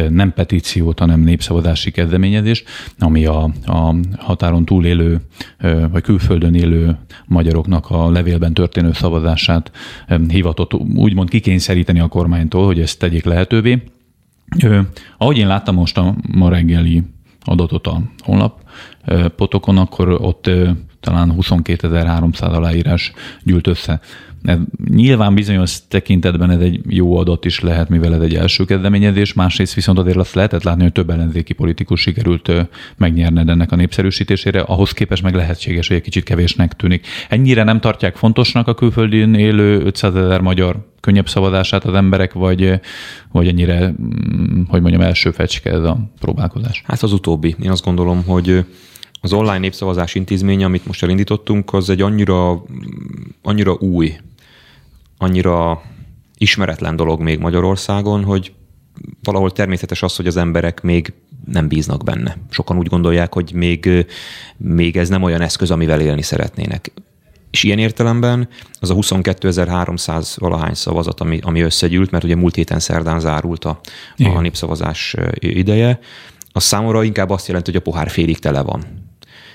[0.09, 2.68] nem petíciót, hanem népszavazási kezdeményezést,
[2.99, 5.20] ami a, a határon túl élő,
[5.91, 9.70] vagy külföldön élő magyaroknak a levélben történő szavazását
[10.28, 13.82] hivatott úgymond kikényszeríteni a kormánytól, hogy ezt tegyék lehetővé.
[15.18, 17.03] Ahogy én láttam most a ma reggeli
[17.45, 18.63] adatot a honlap
[19.37, 20.51] potokon, akkor ott
[21.01, 23.12] talán 22.300 aláírás
[23.43, 24.01] gyűlt össze.
[24.90, 29.74] Nyilván bizonyos tekintetben ez egy jó adat is lehet, mivel ez egy első kezdeményezés, másrészt
[29.74, 32.53] viszont azért azt lehetett látni, hogy több ellenzéki politikus sikerült
[32.97, 37.07] megnyerned ennek a népszerűsítésére, ahhoz képest meg lehetséges, hogy egy kicsit kevésnek tűnik.
[37.28, 42.80] Ennyire nem tartják fontosnak a külföldön élő 500 ezer magyar könnyebb szavazását az emberek, vagy,
[43.32, 46.82] vagy ennyire, mm, hogy mondjam, első fecske ez a próbálkozás?
[46.86, 47.55] Hát az utóbbi.
[47.62, 48.64] Én azt gondolom, hogy
[49.20, 52.64] az online népszavazás intézménye, amit most elindítottunk, az egy annyira,
[53.42, 54.16] annyira új
[55.18, 55.82] annyira
[56.38, 58.52] ismeretlen dolog még Magyarországon, hogy
[59.22, 61.12] valahol természetes az, hogy az emberek még
[61.44, 62.36] nem bíznak benne.
[62.50, 64.06] Sokan úgy gondolják, hogy még,
[64.56, 66.92] még ez nem olyan eszköz, amivel élni szeretnének.
[67.50, 68.48] És ilyen értelemben
[68.80, 73.80] az a 22.300 valahány szavazat, ami, ami összegyűlt, mert ugye múlt héten szerdán zárult a,
[74.16, 75.98] a népszavazás ideje,
[76.52, 78.80] az számomra inkább azt jelenti, hogy a pohár félig tele van.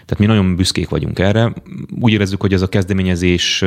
[0.05, 1.53] Tehát mi nagyon büszkék vagyunk erre.
[1.99, 3.65] Úgy érezzük, hogy ez a kezdeményezés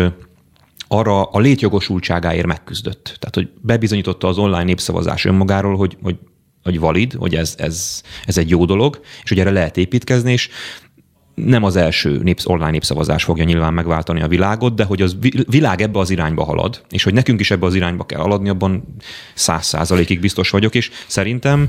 [0.92, 3.16] arra a létjogosultságáért megküzdött.
[3.18, 6.16] Tehát, hogy bebizonyította az online népszavazás önmagáról, hogy, hogy
[6.62, 10.48] hogy valid, hogy ez, ez, ez egy jó dolog, és hogy erre lehet építkezni, és
[11.34, 15.16] nem az első népsz, online népszavazás fogja nyilván megváltani a világot, de hogy az
[15.48, 18.96] világ ebbe az irányba halad, és hogy nekünk is ebbe az irányba kell haladni, abban
[19.34, 21.68] száz százalékig biztos vagyok, és szerintem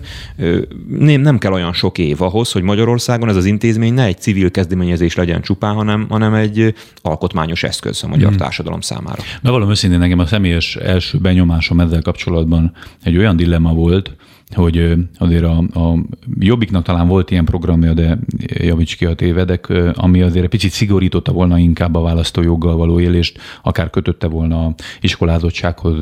[0.88, 4.51] nem, nem kell olyan sok év ahhoz, hogy Magyarországon ez az intézmény ne egy civil
[4.51, 8.38] kezdeményezés legyen csupán, hanem, hanem egy alkotmányos eszköz a magyar hmm.
[8.38, 9.22] társadalom számára.
[9.41, 12.72] valami őszintén nekem a személyes első benyomásom ezzel kapcsolatban
[13.03, 14.16] egy olyan dilemma volt,
[14.54, 15.97] hogy azért a, a
[16.39, 21.32] Jobbiknak talán volt ilyen programja, de javíts ki a tévedek, ami azért egy picit szigorította
[21.32, 25.95] volna inkább a választójoggal való élést, akár kötötte volna iskolázottsághoz,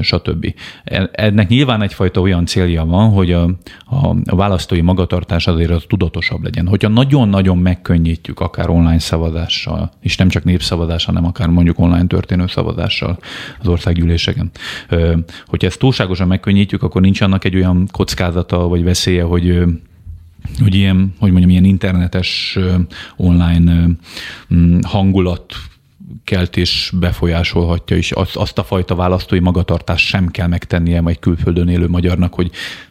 [0.00, 0.54] stb.
[0.84, 3.50] E, ennek nyilván egyfajta olyan célja van, hogy a,
[4.24, 6.66] a választói magatartás azért az tudatosabb legyen.
[6.66, 12.46] Hogyha nagyon-nagyon megkönnyítjük, akár online szavazással, és nem csak népszavazással, hanem akár mondjuk online történő
[12.46, 13.18] szavazással
[13.60, 14.50] az országgyűléseken.
[15.46, 19.62] Hogyha ezt túlságosan megkönnyítjük, akkor nincs annak egy olyan kockázata vagy veszélye, hogy
[20.62, 22.58] hogy ilyen, hogy mondjam, ilyen internetes
[23.16, 23.86] online
[24.82, 25.54] hangulat
[26.24, 31.88] keltés befolyásolhatja, és azt, azt a fajta választói magatartást sem kell megtennie majd külföldön élő
[31.88, 32.50] magyarnak, hogy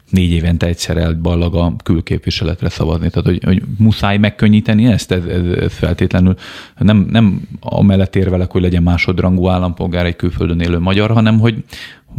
[0.10, 3.10] négy évente egyszer elballag a külképviseletre szavazni.
[3.10, 6.36] Tehát, hogy, hogy muszáj megkönnyíteni ezt, ez, ez, ez feltétlenül
[6.78, 11.64] nem, nem amellett érvelek, hogy legyen másodrangú állampolgár egy külföldön élő magyar, hanem hogy,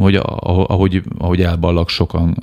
[0.02, 2.36] hogy ahogy, ahogy elballag sokan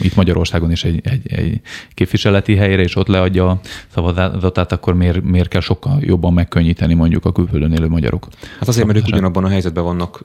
[0.00, 1.60] itt Magyarországon is egy, egy, egy
[1.94, 3.60] képviseleti helyre, és ott leadja a
[3.92, 8.28] szavazatát, akkor miért, miért kell sokkal jobban megkönnyíteni mondjuk a külföldön élő magyarok?
[8.58, 10.24] Hát azért, mert ők ugyanabban a helyzetben vannak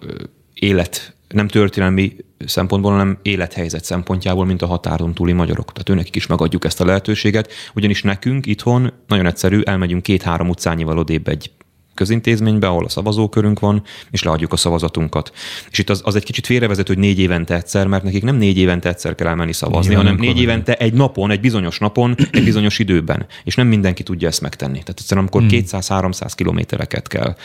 [0.54, 2.16] élet, nem történelmi
[2.46, 5.72] szempontból, hanem élethelyzet szempontjából, mint a határon túli magyarok.
[5.72, 10.98] Tehát őnek is megadjuk ezt a lehetőséget, ugyanis nekünk itthon nagyon egyszerű, elmegyünk két-három utcányival
[10.98, 11.52] odébb egy
[11.94, 15.32] közintézménybe, ahol a szavazókörünk van, és leadjuk a szavazatunkat.
[15.72, 18.58] És itt az, az egy kicsit félrevezető, hogy négy évente egyszer, mert nekik nem négy
[18.58, 22.44] évente egyszer kell elmenni szavazni, Nyilván hanem négy évente egy napon, egy bizonyos napon, egy
[22.44, 23.26] bizonyos időben.
[23.44, 24.80] És nem mindenki tudja ezt megtenni.
[24.80, 25.62] Tehát egyszerűen, amikor hmm.
[25.66, 27.36] 200-300 kilométereket kell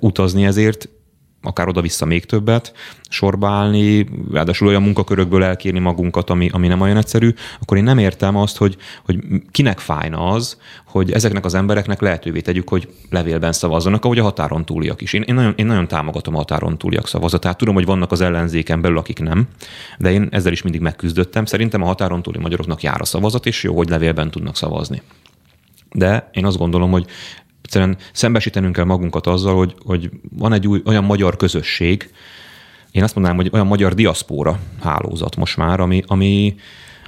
[0.00, 0.88] utazni ezért,
[1.44, 2.72] akár oda-vissza még többet,
[3.08, 7.98] sorba állni, ráadásul olyan munkakörökből elkérni magunkat, ami, ami nem olyan egyszerű, akkor én nem
[7.98, 9.18] értem azt, hogy, hogy
[9.50, 14.64] kinek fájna az, hogy ezeknek az embereknek lehetővé tegyük, hogy levélben szavazzanak, ahogy a határon
[14.64, 15.12] túliak is.
[15.12, 17.58] Én, én, nagyon, én nagyon támogatom a határon túliak szavazatát.
[17.58, 19.48] Tudom, hogy vannak az ellenzéken belül, akik nem,
[19.98, 21.44] de én ezzel is mindig megküzdöttem.
[21.44, 25.02] Szerintem a határon túli magyaroknak jár a szavazat, és jó, hogy levélben tudnak szavazni.
[25.92, 27.06] De én azt gondolom, hogy
[27.74, 32.10] egyszerűen szembesítenünk kell magunkat azzal, hogy, hogy van egy új, olyan magyar közösség,
[32.90, 36.54] én azt mondanám, hogy olyan magyar diaszpóra hálózat most már, ami, ami,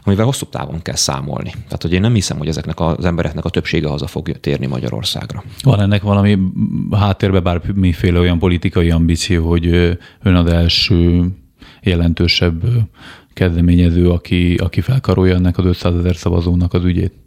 [0.04, 1.50] amivel hosszú távon kell számolni.
[1.50, 5.44] Tehát, hogy én nem hiszem, hogy ezeknek az embereknek a többsége haza fog térni Magyarországra.
[5.62, 6.38] Van ennek valami
[6.90, 9.66] háttérben bármiféle olyan politikai ambíció, hogy
[10.22, 11.28] ön az első
[11.82, 12.62] jelentősebb
[13.32, 17.25] kezdeményező, aki, aki felkarolja ennek az 500 ezer szavazónak az ügyét?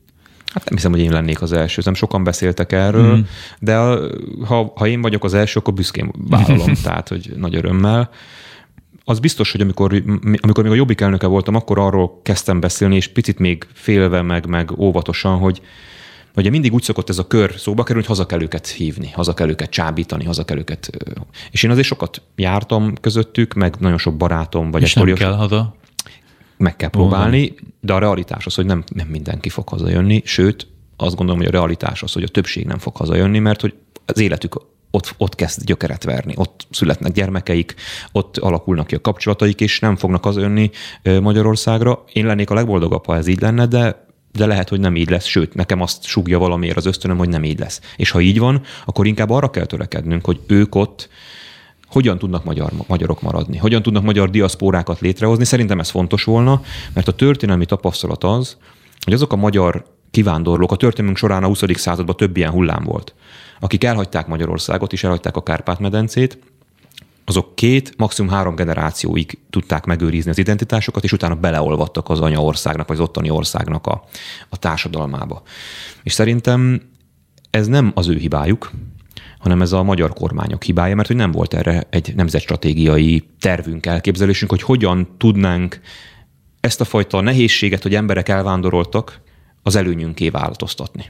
[0.54, 3.20] Hát nem hiszem, hogy én lennék az első, nem sokan beszéltek erről, mm.
[3.60, 3.76] de
[4.46, 8.10] ha, ha én vagyok az első, akkor büszkén vállalom, tehát, hogy nagy örömmel.
[9.04, 10.04] Az biztos, hogy amikor,
[10.42, 14.46] amikor még a Jobbik elnöke voltam, akkor arról kezdtem beszélni, és picit még félve, meg,
[14.46, 15.62] meg óvatosan, hogy
[16.36, 19.34] Ugye mindig úgy szokott ez a kör szóba kerülni, hogy haza kell őket hívni, haza
[19.34, 20.90] kell őket csábítani, haza kell őket...
[21.52, 24.72] És én azért sokat jártam közöttük, meg nagyon sok barátom.
[24.72, 25.76] Vagy és nem kell haza?
[26.60, 31.16] Meg kell próbálni, de a realitás az, hogy nem, nem mindenki fog hazajönni, sőt, azt
[31.16, 33.74] gondolom, hogy a realitás az, hogy a többség nem fog hazajönni, mert hogy
[34.06, 37.76] az életük ott, ott kezd gyökeret verni, ott születnek gyermekeik,
[38.12, 40.70] ott alakulnak ki a kapcsolataik, és nem fognak hazajönni
[41.04, 42.04] Magyarországra.
[42.14, 45.26] Én lennék a legboldogabb, ha ez így lenne, de de lehet, hogy nem így lesz,
[45.26, 47.82] sőt, nekem azt sugja valamiért az ösztönöm, hogy nem így lesz.
[47.96, 51.10] És ha így van, akkor inkább arra kell törekednünk, hogy ők ott
[51.90, 55.46] hogyan tudnak magyar, magyarok maradni, hogyan tudnak magyar diaszpórákat létrehozni.
[55.46, 56.62] Szerintem ez fontos volna,
[56.94, 58.58] mert a történelmi tapasztalat az,
[59.04, 61.64] hogy azok a magyar kivándorlók, a történelmünk során a 20.
[61.74, 63.14] században több ilyen hullám volt,
[63.60, 66.40] akik elhagyták Magyarországot és elhagyták a Kárpát-medencét,
[67.26, 72.98] azok két, maximum három generációig tudták megőrizni az identitásokat, és utána beleolvadtak az anyaországnak, vagy
[72.98, 74.04] az ottani országnak a,
[74.50, 75.42] a társadalmába.
[76.04, 76.82] És szerintem
[77.50, 78.72] ez nem az ő hibájuk,
[79.40, 84.52] hanem ez a magyar kormányok hibája, mert hogy nem volt erre egy nemzetstratégiai tervünk, elképzelésünk,
[84.52, 85.80] hogy hogyan tudnánk
[86.60, 89.22] ezt a fajta nehézséget, hogy emberek elvándoroltak,
[89.64, 91.06] az előnyünké változtatni.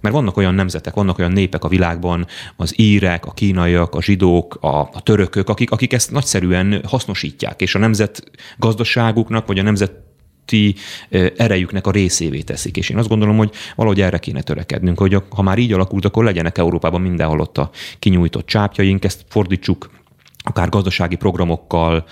[0.00, 2.26] Mert vannak olyan nemzetek, vannak olyan népek a világban,
[2.56, 7.74] az írek, a kínaiak, a zsidók, a, a törökök, akik, akik ezt nagyszerűen hasznosítják, és
[7.74, 9.92] a nemzet gazdaságuknak, vagy a nemzet
[10.44, 10.74] ti
[11.36, 12.76] erejüknek a részévé teszik.
[12.76, 16.24] És én azt gondolom, hogy valahogy erre kéne törekednünk, hogy ha már így alakult, akkor
[16.24, 19.90] legyenek Európában mindenhol ott a kinyújtott csápjaink, ezt fordítsuk
[20.44, 22.04] akár gazdasági programokkal,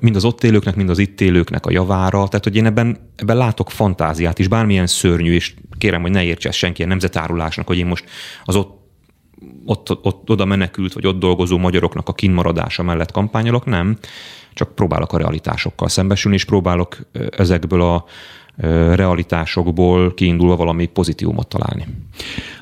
[0.00, 2.28] mind az ott élőknek, mind az itt élőknek a javára.
[2.28, 6.50] Tehát, hogy én ebben, ebben látok fantáziát is, bármilyen szörnyű, és kérem, hogy ne értse
[6.50, 8.04] senki a nemzetárulásnak, hogy én most
[8.44, 8.84] az ott
[9.64, 13.98] ott, ott, oda menekült, vagy ott dolgozó magyaroknak a kinmaradása mellett kampányolok, nem
[14.56, 16.96] csak próbálok a realitásokkal szembesülni, és próbálok
[17.30, 18.04] ezekből a
[18.94, 21.84] realitásokból kiindulva valami pozitívumot találni.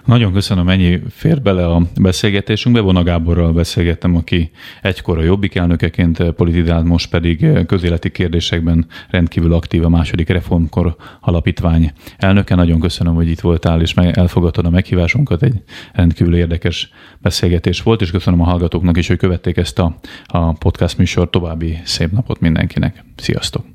[0.04, 2.80] Nagyon köszönöm, ennyi fér bele a beszélgetésünkbe.
[2.80, 4.50] Vona Gáborral beszélgettem, aki
[4.82, 11.92] egykor a Jobbik elnökeként politizált, most pedig közéleti kérdésekben rendkívül aktív a második reformkor alapítvány
[12.16, 12.54] elnöke.
[12.54, 15.42] Nagyon köszönöm, hogy itt voltál, és elfogadtad a meghívásunkat.
[15.42, 20.52] Egy rendkívül érdekes beszélgetés volt, és köszönöm a hallgatóknak is, hogy követték ezt a, a
[20.52, 21.30] podcast műsor.
[21.30, 23.04] További szép napot mindenkinek.
[23.16, 23.73] Sziasztok!